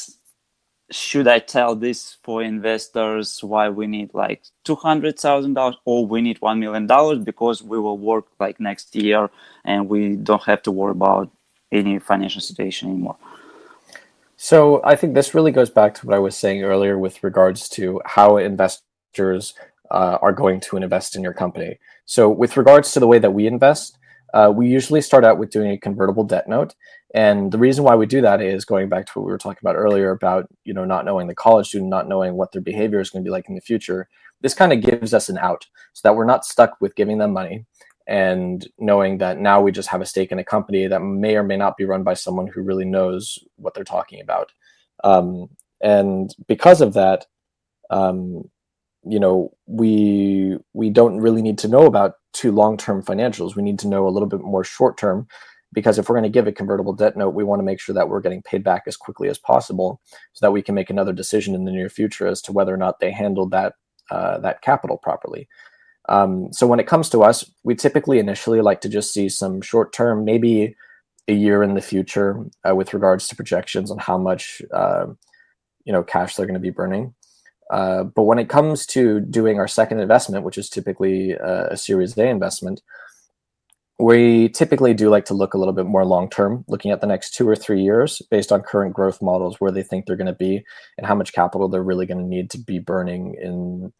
should 0.90 1.28
I 1.28 1.38
tell 1.38 1.74
this 1.76 2.16
for 2.22 2.42
investors 2.42 3.42
why 3.42 3.70
we 3.70 3.86
need 3.86 4.10
like 4.12 4.42
two 4.64 4.74
hundred 4.74 5.18
thousand 5.18 5.54
dollars 5.54 5.76
or 5.84 6.04
we 6.04 6.20
need 6.20 6.38
one 6.40 6.58
million 6.58 6.86
dollars 6.86 7.20
because 7.20 7.62
we 7.62 7.78
will 7.78 7.96
work 7.96 8.26
like 8.40 8.58
next 8.60 8.94
year 8.94 9.30
and 9.64 9.88
we 9.88 10.16
don't 10.16 10.42
have 10.42 10.62
to 10.64 10.72
worry 10.72 10.90
about 10.90 11.30
any 11.70 11.98
financial 11.98 12.40
situation 12.40 12.90
anymore. 12.90 13.16
So 14.36 14.82
I 14.84 14.96
think 14.96 15.14
this 15.14 15.32
really 15.32 15.52
goes 15.52 15.70
back 15.70 15.94
to 15.94 16.06
what 16.06 16.16
I 16.16 16.18
was 16.18 16.36
saying 16.36 16.64
earlier 16.64 16.98
with 16.98 17.22
regards 17.22 17.68
to 17.70 18.00
how 18.04 18.36
investors 18.36 19.54
uh, 19.92 20.18
are 20.20 20.32
going 20.32 20.58
to 20.60 20.76
invest 20.76 21.14
in 21.14 21.22
your 21.22 21.32
company. 21.32 21.78
So 22.04 22.28
with 22.28 22.56
regards 22.56 22.92
to 22.92 23.00
the 23.00 23.06
way 23.06 23.20
that 23.20 23.30
we 23.30 23.46
invest, 23.46 23.96
uh, 24.32 24.52
we 24.54 24.66
usually 24.68 25.00
start 25.00 25.24
out 25.24 25.38
with 25.38 25.50
doing 25.50 25.70
a 25.70 25.78
convertible 25.78 26.24
debt 26.24 26.48
note. 26.48 26.74
And 27.14 27.52
the 27.52 27.58
reason 27.58 27.84
why 27.84 27.94
we 27.94 28.06
do 28.06 28.22
that 28.22 28.40
is 28.40 28.64
going 28.64 28.88
back 28.88 29.06
to 29.06 29.12
what 29.14 29.26
we 29.26 29.32
were 29.32 29.38
talking 29.38 29.58
about 29.60 29.76
earlier 29.76 30.10
about, 30.10 30.46
you 30.64 30.72
know, 30.72 30.84
not 30.84 31.04
knowing 31.04 31.26
the 31.26 31.34
college 31.34 31.68
student, 31.68 31.90
not 31.90 32.08
knowing 32.08 32.34
what 32.34 32.52
their 32.52 32.62
behavior 32.62 33.00
is 33.00 33.10
going 33.10 33.22
to 33.22 33.28
be 33.28 33.32
like 33.32 33.48
in 33.48 33.54
the 33.54 33.60
future. 33.60 34.08
This 34.40 34.54
kind 34.54 34.72
of 34.72 34.80
gives 34.80 35.12
us 35.12 35.28
an 35.28 35.38
out 35.38 35.66
so 35.92 36.00
that 36.04 36.16
we're 36.16 36.24
not 36.24 36.44
stuck 36.44 36.76
with 36.80 36.96
giving 36.96 37.18
them 37.18 37.32
money 37.32 37.66
and 38.06 38.66
knowing 38.78 39.18
that 39.18 39.38
now 39.38 39.60
we 39.60 39.70
just 39.70 39.88
have 39.88 40.00
a 40.00 40.06
stake 40.06 40.32
in 40.32 40.38
a 40.38 40.44
company 40.44 40.86
that 40.86 41.00
may 41.00 41.36
or 41.36 41.42
may 41.42 41.56
not 41.56 41.76
be 41.76 41.84
run 41.84 42.02
by 42.02 42.14
someone 42.14 42.46
who 42.46 42.62
really 42.62 42.84
knows 42.84 43.38
what 43.56 43.74
they're 43.74 43.84
talking 43.84 44.20
about. 44.20 44.50
Um, 45.04 45.50
and 45.80 46.34
because 46.48 46.80
of 46.80 46.94
that, 46.94 47.26
um, 47.90 48.50
you 49.04 49.20
know, 49.20 49.52
we 49.66 50.56
we 50.72 50.90
don't 50.90 51.18
really 51.18 51.42
need 51.42 51.58
to 51.58 51.68
know 51.68 51.86
about 51.86 52.14
to 52.34 52.52
long-term 52.52 53.02
financials. 53.02 53.56
We 53.56 53.62
need 53.62 53.78
to 53.80 53.88
know 53.88 54.06
a 54.06 54.10
little 54.10 54.28
bit 54.28 54.40
more 54.40 54.64
short-term 54.64 55.26
because 55.72 55.98
if 55.98 56.08
we're 56.08 56.16
going 56.16 56.24
to 56.24 56.28
give 56.28 56.46
a 56.46 56.52
convertible 56.52 56.92
debt 56.92 57.16
note, 57.16 57.34
we 57.34 57.44
want 57.44 57.60
to 57.60 57.64
make 57.64 57.80
sure 57.80 57.94
that 57.94 58.08
we're 58.08 58.20
getting 58.20 58.42
paid 58.42 58.62
back 58.62 58.82
as 58.86 58.96
quickly 58.96 59.28
as 59.28 59.38
possible 59.38 60.00
so 60.32 60.46
that 60.46 60.52
we 60.52 60.62
can 60.62 60.74
make 60.74 60.90
another 60.90 61.12
decision 61.12 61.54
in 61.54 61.64
the 61.64 61.72
near 61.72 61.88
future 61.88 62.26
as 62.26 62.42
to 62.42 62.52
whether 62.52 62.72
or 62.72 62.76
not 62.76 63.00
they 63.00 63.10
handled 63.10 63.50
that 63.52 63.74
uh, 64.10 64.38
that 64.38 64.60
capital 64.60 64.98
properly. 64.98 65.48
Um, 66.08 66.52
so 66.52 66.66
when 66.66 66.80
it 66.80 66.86
comes 66.86 67.08
to 67.10 67.22
us, 67.22 67.50
we 67.62 67.74
typically 67.74 68.18
initially 68.18 68.60
like 68.60 68.80
to 68.82 68.88
just 68.88 69.12
see 69.12 69.28
some 69.28 69.62
short-term, 69.62 70.24
maybe 70.24 70.76
a 71.28 71.32
year 71.32 71.62
in 71.62 71.74
the 71.74 71.80
future, 71.80 72.44
uh, 72.68 72.74
with 72.74 72.92
regards 72.92 73.28
to 73.28 73.36
projections 73.36 73.90
on 73.90 73.98
how 73.98 74.18
much 74.18 74.60
uh, 74.72 75.06
you 75.84 75.92
know 75.92 76.02
cash 76.02 76.34
they're 76.34 76.46
going 76.46 76.54
to 76.54 76.60
be 76.60 76.70
burning. 76.70 77.14
Uh, 77.72 78.04
but 78.04 78.24
when 78.24 78.38
it 78.38 78.50
comes 78.50 78.84
to 78.84 79.20
doing 79.20 79.58
our 79.58 79.66
second 79.66 79.98
investment, 79.98 80.44
which 80.44 80.58
is 80.58 80.68
typically 80.68 81.36
uh, 81.38 81.68
a 81.70 81.76
Series 81.76 82.16
A 82.18 82.28
investment, 82.28 82.82
we 83.98 84.50
typically 84.50 84.92
do 84.92 85.08
like 85.08 85.24
to 85.24 85.34
look 85.34 85.54
a 85.54 85.58
little 85.58 85.72
bit 85.72 85.86
more 85.86 86.04
long 86.04 86.28
term, 86.28 86.64
looking 86.68 86.90
at 86.90 87.00
the 87.00 87.06
next 87.06 87.34
two 87.34 87.48
or 87.48 87.56
three 87.56 87.80
years 87.82 88.20
based 88.30 88.52
on 88.52 88.60
current 88.60 88.92
growth 88.92 89.22
models, 89.22 89.58
where 89.58 89.72
they 89.72 89.82
think 89.82 90.04
they're 90.04 90.16
going 90.16 90.26
to 90.26 90.34
be, 90.34 90.62
and 90.98 91.06
how 91.06 91.14
much 91.14 91.32
capital 91.32 91.66
they're 91.66 91.82
really 91.82 92.04
going 92.04 92.20
to 92.20 92.36
need 92.36 92.50
to 92.50 92.58
be 92.58 92.78
burning 92.78 93.36
in, 93.40 93.92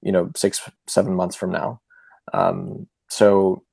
you 0.00 0.12
know, 0.12 0.30
six 0.34 0.66
seven 0.86 1.14
months 1.14 1.36
from 1.36 1.50
now. 1.50 1.80
Um, 2.32 2.86
so 3.08 3.64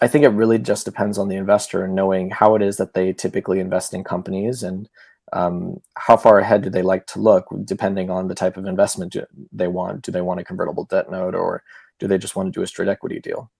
I 0.00 0.08
think 0.08 0.24
it 0.24 0.28
really 0.28 0.58
just 0.58 0.86
depends 0.86 1.18
on 1.18 1.28
the 1.28 1.36
investor 1.36 1.84
and 1.84 1.94
knowing 1.94 2.30
how 2.30 2.54
it 2.54 2.62
is 2.62 2.78
that 2.78 2.94
they 2.94 3.12
typically 3.12 3.60
invest 3.60 3.92
in 3.92 4.04
companies 4.04 4.62
and 4.62 4.88
um, 5.32 5.80
how 5.96 6.16
far 6.16 6.38
ahead 6.38 6.62
do 6.62 6.70
they 6.70 6.82
like 6.82 7.06
to 7.08 7.20
look 7.20 7.46
depending 7.64 8.10
on 8.10 8.28
the 8.28 8.34
type 8.34 8.56
of 8.56 8.66
investment 8.66 9.16
they 9.52 9.68
want? 9.68 10.02
Do 10.02 10.12
they 10.12 10.20
want 10.20 10.40
a 10.40 10.44
convertible 10.44 10.84
debt 10.84 11.10
note 11.10 11.34
or 11.34 11.62
do 11.98 12.06
they 12.06 12.18
just 12.18 12.36
want 12.36 12.46
to 12.52 12.58
do 12.58 12.62
a 12.62 12.66
straight 12.66 12.88
equity 12.88 13.20
deal? 13.20 13.50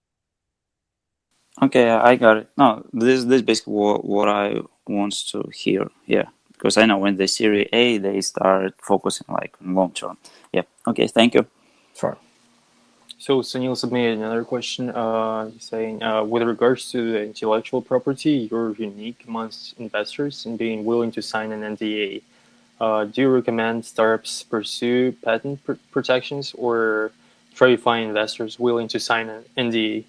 Okay 1.63 1.89
i 1.91 2.17
got 2.17 2.37
it. 2.39 2.49
No 2.57 2.85
this, 2.93 3.25
this 3.25 3.37
is 3.37 3.43
basically 3.43 3.75
what, 3.75 4.05
what 4.05 4.29
i 4.29 4.57
want 4.87 5.15
to 5.31 5.49
hear. 5.53 5.89
Yeah 6.07 6.29
because 6.53 6.77
i 6.77 6.87
know 6.87 6.99
when 6.99 7.17
the 7.17 7.27
series 7.29 7.69
a 7.73 7.99
they 7.99 8.21
start 8.21 8.75
focusing 8.81 9.27
like 9.29 9.57
long 9.61 9.93
term. 9.93 10.19
Yeah 10.53 10.63
okay 10.87 11.07
thank 11.07 11.35
you. 11.35 11.47
Sure 11.97 12.17
so 13.25 13.41
Sunil 13.41 13.75
submitted 13.75 14.19
another 14.19 14.45
question 14.45 14.91
uh, 14.91 15.51
saying, 15.59 16.03
uh, 16.03 16.23
with 16.23 16.43
regards 16.43 16.91
to 16.91 17.13
the 17.13 17.23
intellectual 17.23 17.81
property, 17.81 18.51
you're 18.51 18.75
unique 18.75 19.25
amongst 19.27 19.79
investors 19.79 20.45
in 20.45 20.59
being 20.59 20.85
willing 20.85 21.11
to 21.13 21.23
sign 21.23 21.51
an 21.51 21.63
NDA. 21.75 22.21
uh, 22.83 23.05
do 23.07 23.23
you 23.23 23.31
recommend 23.31 23.83
startups 23.83 24.43
pursue 24.43 25.13
patent 25.25 25.65
pr- 25.65 25.81
protections 25.91 26.53
or 26.59 27.13
try 27.55 27.69
to 27.71 27.79
find 27.79 28.07
investors 28.07 28.59
willing 28.59 28.89
to 28.89 29.01
sign 29.01 29.31
an 29.31 29.43
NDA? 29.57 30.05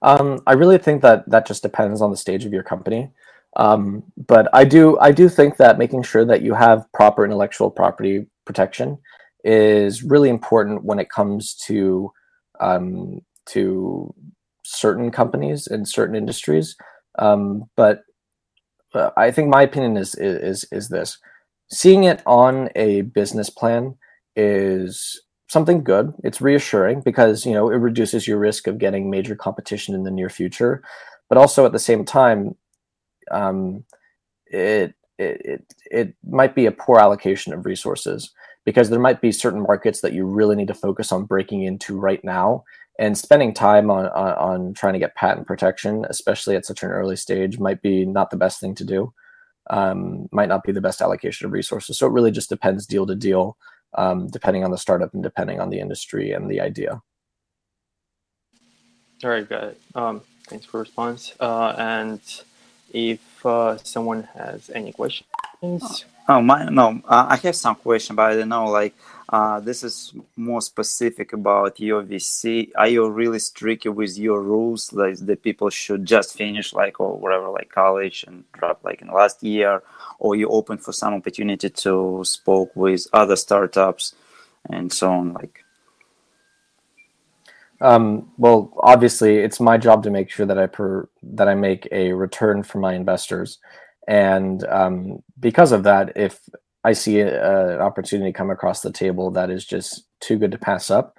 Um, 0.00 0.40
I 0.46 0.52
really 0.52 0.78
think 0.78 1.02
that 1.02 1.28
that 1.28 1.48
just 1.48 1.62
depends 1.62 2.00
on 2.00 2.12
the 2.12 2.16
stage 2.16 2.44
of 2.44 2.52
your 2.52 2.62
company. 2.62 3.10
Um, 3.56 4.04
but 4.28 4.48
I 4.52 4.62
do 4.64 4.96
I 5.00 5.10
do 5.10 5.28
think 5.28 5.56
that 5.56 5.78
making 5.78 6.04
sure 6.04 6.24
that 6.24 6.42
you 6.42 6.54
have 6.54 6.86
proper 6.92 7.24
intellectual 7.24 7.72
property 7.72 8.26
protection 8.44 8.98
is 9.44 10.02
really 10.02 10.28
important 10.28 10.84
when 10.84 10.98
it 10.98 11.10
comes 11.10 11.54
to 11.66 12.12
um, 12.60 13.20
to 13.46 14.14
certain 14.64 15.10
companies 15.10 15.66
in 15.66 15.84
certain 15.84 16.16
industries. 16.16 16.76
Um, 17.18 17.64
but 17.76 18.02
uh, 18.94 19.10
I 19.16 19.30
think 19.30 19.48
my 19.48 19.62
opinion 19.62 19.96
is, 19.96 20.14
is 20.14 20.66
is 20.72 20.88
this: 20.88 21.18
seeing 21.70 22.04
it 22.04 22.22
on 22.26 22.70
a 22.74 23.02
business 23.02 23.50
plan 23.50 23.96
is 24.36 25.20
something 25.48 25.82
good. 25.82 26.12
It's 26.24 26.40
reassuring 26.40 27.00
because 27.02 27.46
you 27.46 27.52
know 27.52 27.70
it 27.70 27.76
reduces 27.76 28.26
your 28.26 28.38
risk 28.38 28.66
of 28.66 28.78
getting 28.78 29.10
major 29.10 29.36
competition 29.36 29.94
in 29.94 30.04
the 30.04 30.10
near 30.10 30.28
future, 30.28 30.82
but 31.28 31.38
also 31.38 31.64
at 31.66 31.72
the 31.72 31.78
same 31.78 32.04
time, 32.04 32.56
um, 33.30 33.84
it, 34.46 34.94
it 35.18 35.40
it 35.44 35.74
it 35.90 36.14
might 36.26 36.54
be 36.54 36.66
a 36.66 36.72
poor 36.72 36.98
allocation 36.98 37.52
of 37.52 37.66
resources 37.66 38.32
because 38.68 38.90
there 38.90 39.00
might 39.00 39.22
be 39.22 39.32
certain 39.32 39.62
markets 39.62 40.02
that 40.02 40.12
you 40.12 40.26
really 40.26 40.54
need 40.54 40.68
to 40.68 40.74
focus 40.74 41.10
on 41.10 41.24
breaking 41.24 41.62
into 41.62 41.98
right 41.98 42.22
now 42.22 42.62
and 42.98 43.16
spending 43.16 43.54
time 43.54 43.90
on, 43.90 44.08
on, 44.08 44.32
on 44.34 44.74
trying 44.74 44.92
to 44.92 44.98
get 44.98 45.14
patent 45.14 45.46
protection 45.46 46.04
especially 46.10 46.54
at 46.54 46.66
such 46.66 46.82
an 46.82 46.90
early 46.90 47.16
stage 47.16 47.58
might 47.58 47.80
be 47.80 48.04
not 48.04 48.28
the 48.28 48.36
best 48.36 48.60
thing 48.60 48.74
to 48.74 48.84
do. 48.84 49.10
Um, 49.70 50.28
might 50.32 50.50
not 50.50 50.64
be 50.64 50.72
the 50.72 50.82
best 50.82 51.00
allocation 51.00 51.46
of 51.46 51.52
resources. 51.52 51.96
So 51.96 52.06
it 52.06 52.12
really 52.12 52.30
just 52.30 52.50
depends 52.50 52.84
deal 52.84 53.06
to 53.06 53.14
deal 53.14 53.56
um, 53.94 54.26
depending 54.26 54.64
on 54.64 54.70
the 54.70 54.76
startup 54.76 55.14
and 55.14 55.22
depending 55.22 55.60
on 55.60 55.70
the 55.70 55.80
industry 55.80 56.32
and 56.32 56.50
the 56.50 56.60
idea. 56.60 57.00
All 59.24 59.30
right 59.30 59.48
got 59.48 59.64
it. 59.64 59.80
Um, 59.94 60.20
thanks 60.46 60.66
for 60.66 60.78
response. 60.78 61.32
Uh, 61.40 61.74
and 61.78 62.20
if 62.92 63.46
uh, 63.46 63.78
someone 63.78 64.24
has 64.34 64.68
any 64.74 64.92
questions 64.92 65.24
Oh, 65.62 66.00
my, 66.28 66.64
no, 66.66 67.00
I 67.08 67.36
have 67.36 67.56
some 67.56 67.74
question, 67.74 68.14
but 68.14 68.32
I 68.32 68.36
don't 68.36 68.50
know. 68.50 68.66
Like, 68.66 68.94
uh, 69.30 69.60
this 69.60 69.82
is 69.82 70.12
more 70.36 70.60
specific 70.60 71.32
about 71.32 71.80
your 71.80 72.02
VC. 72.02 72.70
Are 72.76 72.88
you 72.88 73.08
really 73.08 73.38
strict 73.38 73.86
with 73.86 74.18
your 74.18 74.42
rules, 74.42 74.92
like 74.92 75.16
the 75.18 75.36
people 75.36 75.70
should 75.70 76.04
just 76.04 76.36
finish 76.36 76.72
like 76.72 76.98
or 77.00 77.18
whatever, 77.18 77.48
like 77.48 77.70
college 77.70 78.24
and 78.26 78.44
drop 78.52 78.84
like 78.84 79.00
in 79.00 79.08
the 79.08 79.14
last 79.14 79.42
year, 79.42 79.82
or 80.18 80.36
you 80.36 80.48
open 80.48 80.78
for 80.78 80.92
some 80.92 81.14
opportunity 81.14 81.68
to 81.70 82.22
spoke 82.24 82.74
with 82.74 83.06
other 83.12 83.36
startups 83.36 84.14
and 84.70 84.92
so 84.92 85.10
on, 85.10 85.32
like. 85.34 85.64
Um, 87.80 88.32
well, 88.38 88.72
obviously, 88.80 89.38
it's 89.38 89.60
my 89.60 89.78
job 89.78 90.02
to 90.02 90.10
make 90.10 90.30
sure 90.30 90.46
that 90.46 90.58
I 90.58 90.66
per 90.66 91.08
that 91.22 91.48
I 91.48 91.54
make 91.54 91.86
a 91.92 92.12
return 92.12 92.62
for 92.64 92.78
my 92.78 92.94
investors 92.94 93.58
and 94.08 94.64
um, 94.64 95.22
because 95.38 95.70
of 95.70 95.84
that 95.84 96.16
if 96.16 96.40
i 96.82 96.92
see 96.92 97.20
an 97.20 97.80
opportunity 97.80 98.32
come 98.32 98.50
across 98.50 98.80
the 98.80 98.92
table 98.92 99.30
that 99.30 99.50
is 99.50 99.64
just 99.64 100.04
too 100.20 100.36
good 100.36 100.50
to 100.50 100.58
pass 100.58 100.90
up 100.90 101.16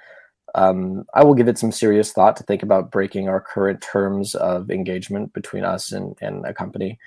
um, 0.55 1.05
i 1.13 1.23
will 1.23 1.35
give 1.35 1.47
it 1.47 1.57
some 1.57 1.71
serious 1.71 2.11
thought 2.11 2.35
to 2.35 2.43
think 2.43 2.63
about 2.63 2.91
breaking 2.91 3.29
our 3.29 3.39
current 3.39 3.81
terms 3.81 4.35
of 4.35 4.71
engagement 4.71 5.31
between 5.33 5.63
us 5.63 5.91
and, 5.91 6.17
and 6.21 6.45
a 6.45 6.53
company 6.53 6.97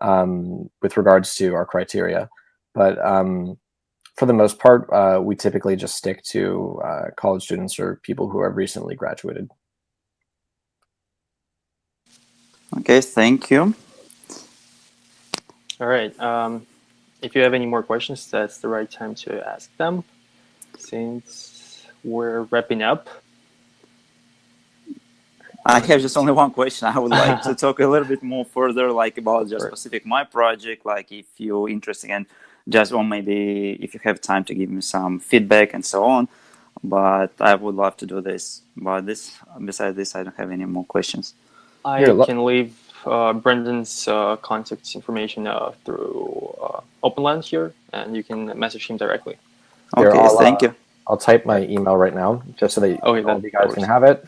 um, 0.00 0.70
with 0.82 0.96
regards 0.96 1.34
to 1.36 1.54
our 1.54 1.66
criteria. 1.66 2.28
But 2.74 3.04
um, 3.04 3.58
for 4.16 4.26
the 4.26 4.32
most 4.32 4.58
part 4.58 4.88
uh, 4.92 5.20
we 5.22 5.36
typically 5.36 5.76
just 5.76 5.96
stick 5.96 6.22
to 6.24 6.80
uh, 6.84 7.10
college 7.16 7.44
students 7.44 7.78
or 7.78 8.00
people 8.02 8.28
who 8.28 8.42
have 8.42 8.56
recently 8.56 8.94
graduated. 8.94 9.48
Okay 12.78 13.00
thank 13.00 13.50
you 13.50 13.74
all 15.80 15.86
right. 15.86 16.18
Um, 16.20 16.66
if 17.22 17.34
you 17.34 17.42
have 17.42 17.54
any 17.54 17.66
more 17.66 17.82
questions, 17.82 18.30
that's 18.30 18.58
the 18.58 18.68
right 18.68 18.90
time 18.90 19.14
to 19.16 19.46
ask 19.48 19.74
them 19.76 20.04
since 20.78 21.86
we're 22.04 22.42
wrapping 22.42 22.82
up. 22.82 23.08
I 25.66 25.80
have 25.80 26.00
just 26.00 26.16
only 26.16 26.32
one 26.32 26.50
question. 26.50 26.88
I 26.88 26.98
would 26.98 27.10
like 27.10 27.42
to 27.42 27.54
talk 27.64 27.80
a 27.80 27.86
little 27.86 28.08
bit 28.08 28.22
more 28.22 28.44
further, 28.44 28.90
like 28.90 29.18
about 29.18 29.48
just 29.48 29.66
specific 29.66 30.06
my 30.06 30.24
project. 30.24 30.86
Like 30.86 31.12
if 31.12 31.26
you're 31.36 31.68
interested 31.68 32.10
and 32.10 32.26
just 32.68 32.92
or 32.92 33.04
maybe 33.04 33.72
if 33.80 33.94
you 33.94 34.00
have 34.04 34.20
time 34.20 34.44
to 34.44 34.54
give 34.54 34.70
me 34.70 34.80
some 34.80 35.18
feedback 35.18 35.74
and 35.74 35.84
so 35.84 36.04
on. 36.04 36.28
But 36.82 37.32
I 37.40 37.54
would 37.56 37.74
love 37.74 37.96
to 37.98 38.06
do 38.06 38.20
this. 38.20 38.62
But 38.76 39.06
this, 39.06 39.36
besides 39.64 39.96
this, 39.96 40.14
I 40.14 40.22
don't 40.22 40.36
have 40.36 40.50
any 40.50 40.64
more 40.64 40.84
questions. 40.84 41.34
I 41.84 41.98
Here, 41.98 42.16
can 42.24 42.44
leave 42.44 42.76
uh, 43.06 43.32
Brendan's 43.32 44.08
uh, 44.08 44.36
contact 44.36 44.94
information 44.94 45.46
uh, 45.46 45.72
through 45.84 46.54
uh, 46.60 46.80
OpenLens 47.02 47.44
here, 47.44 47.72
and 47.92 48.16
you 48.16 48.22
can 48.22 48.58
message 48.58 48.86
him 48.86 48.96
directly. 48.96 49.36
Okay, 49.96 50.16
Here, 50.16 50.28
thank 50.38 50.62
you. 50.62 50.74
I'll 51.06 51.16
type 51.16 51.46
my 51.46 51.62
email 51.62 51.96
right 51.96 52.14
now, 52.14 52.42
just 52.56 52.74
so 52.74 52.80
that 52.82 53.02
okay, 53.02 53.22
all 53.24 53.40
you 53.40 53.50
guys 53.50 53.72
can 53.72 53.84
have 53.84 54.04
it. 54.04 54.24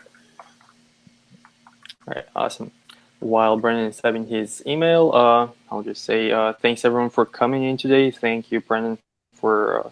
All 2.09 2.15
right, 2.15 2.25
awesome. 2.35 2.71
While 3.19 3.59
Brendan 3.59 3.85
is 3.87 4.01
having 4.03 4.27
his 4.27 4.63
email, 4.67 5.13
uh, 5.13 5.49
I'll 5.71 5.83
just 5.83 6.05
say 6.05 6.31
uh, 6.31 6.55
thanks 6.55 6.87
everyone 6.87 7.11
for 7.11 7.27
coming 7.27 7.65
in 7.65 7.77
today. 7.77 8.11
Thank 8.11 8.51
you, 8.51 8.61
Brendan, 8.61 8.99
for 9.35 9.87
uh, 9.87 9.91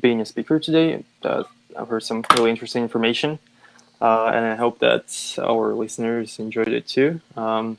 being 0.00 0.20
a 0.20 0.26
speaker 0.26 0.58
today. 0.58 1.04
I've 1.24 1.88
heard 1.88 2.02
some 2.02 2.24
really 2.34 2.50
interesting 2.50 2.82
information, 2.82 3.38
uh, 4.00 4.26
and 4.34 4.44
I 4.44 4.56
hope 4.56 4.80
that 4.80 5.38
our 5.38 5.74
listeners 5.74 6.40
enjoyed 6.40 6.68
it 6.68 6.88
too. 6.88 7.20
Um, 7.36 7.78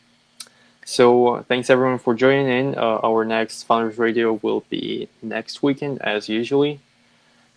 so 0.87 1.27
uh, 1.27 1.43
thanks 1.43 1.69
everyone 1.69 1.99
for 1.99 2.15
joining 2.15 2.47
in. 2.47 2.77
Uh, 2.77 3.01
our 3.03 3.25
next 3.25 3.63
Founders 3.63 3.97
Radio 3.97 4.39
will 4.41 4.63
be 4.69 5.09
next 5.21 5.61
weekend 5.61 6.01
as 6.01 6.29
usually. 6.29 6.79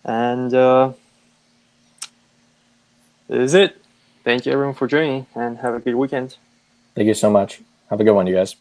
And 0.03 0.53
uh, 0.53 0.91
this 3.29 3.39
is 3.45 3.53
it. 3.53 3.77
Thank 4.25 4.45
you 4.45 4.51
everyone 4.51 4.75
for 4.75 4.85
joining 4.85 5.27
and 5.33 5.59
have 5.59 5.73
a 5.73 5.79
good 5.79 5.95
weekend. 5.95 6.35
Thank 6.93 7.07
you 7.07 7.13
so 7.13 7.29
much. 7.29 7.61
Have 7.89 8.01
a 8.01 8.03
good 8.03 8.11
one, 8.11 8.27
you 8.27 8.35
guys. 8.35 8.57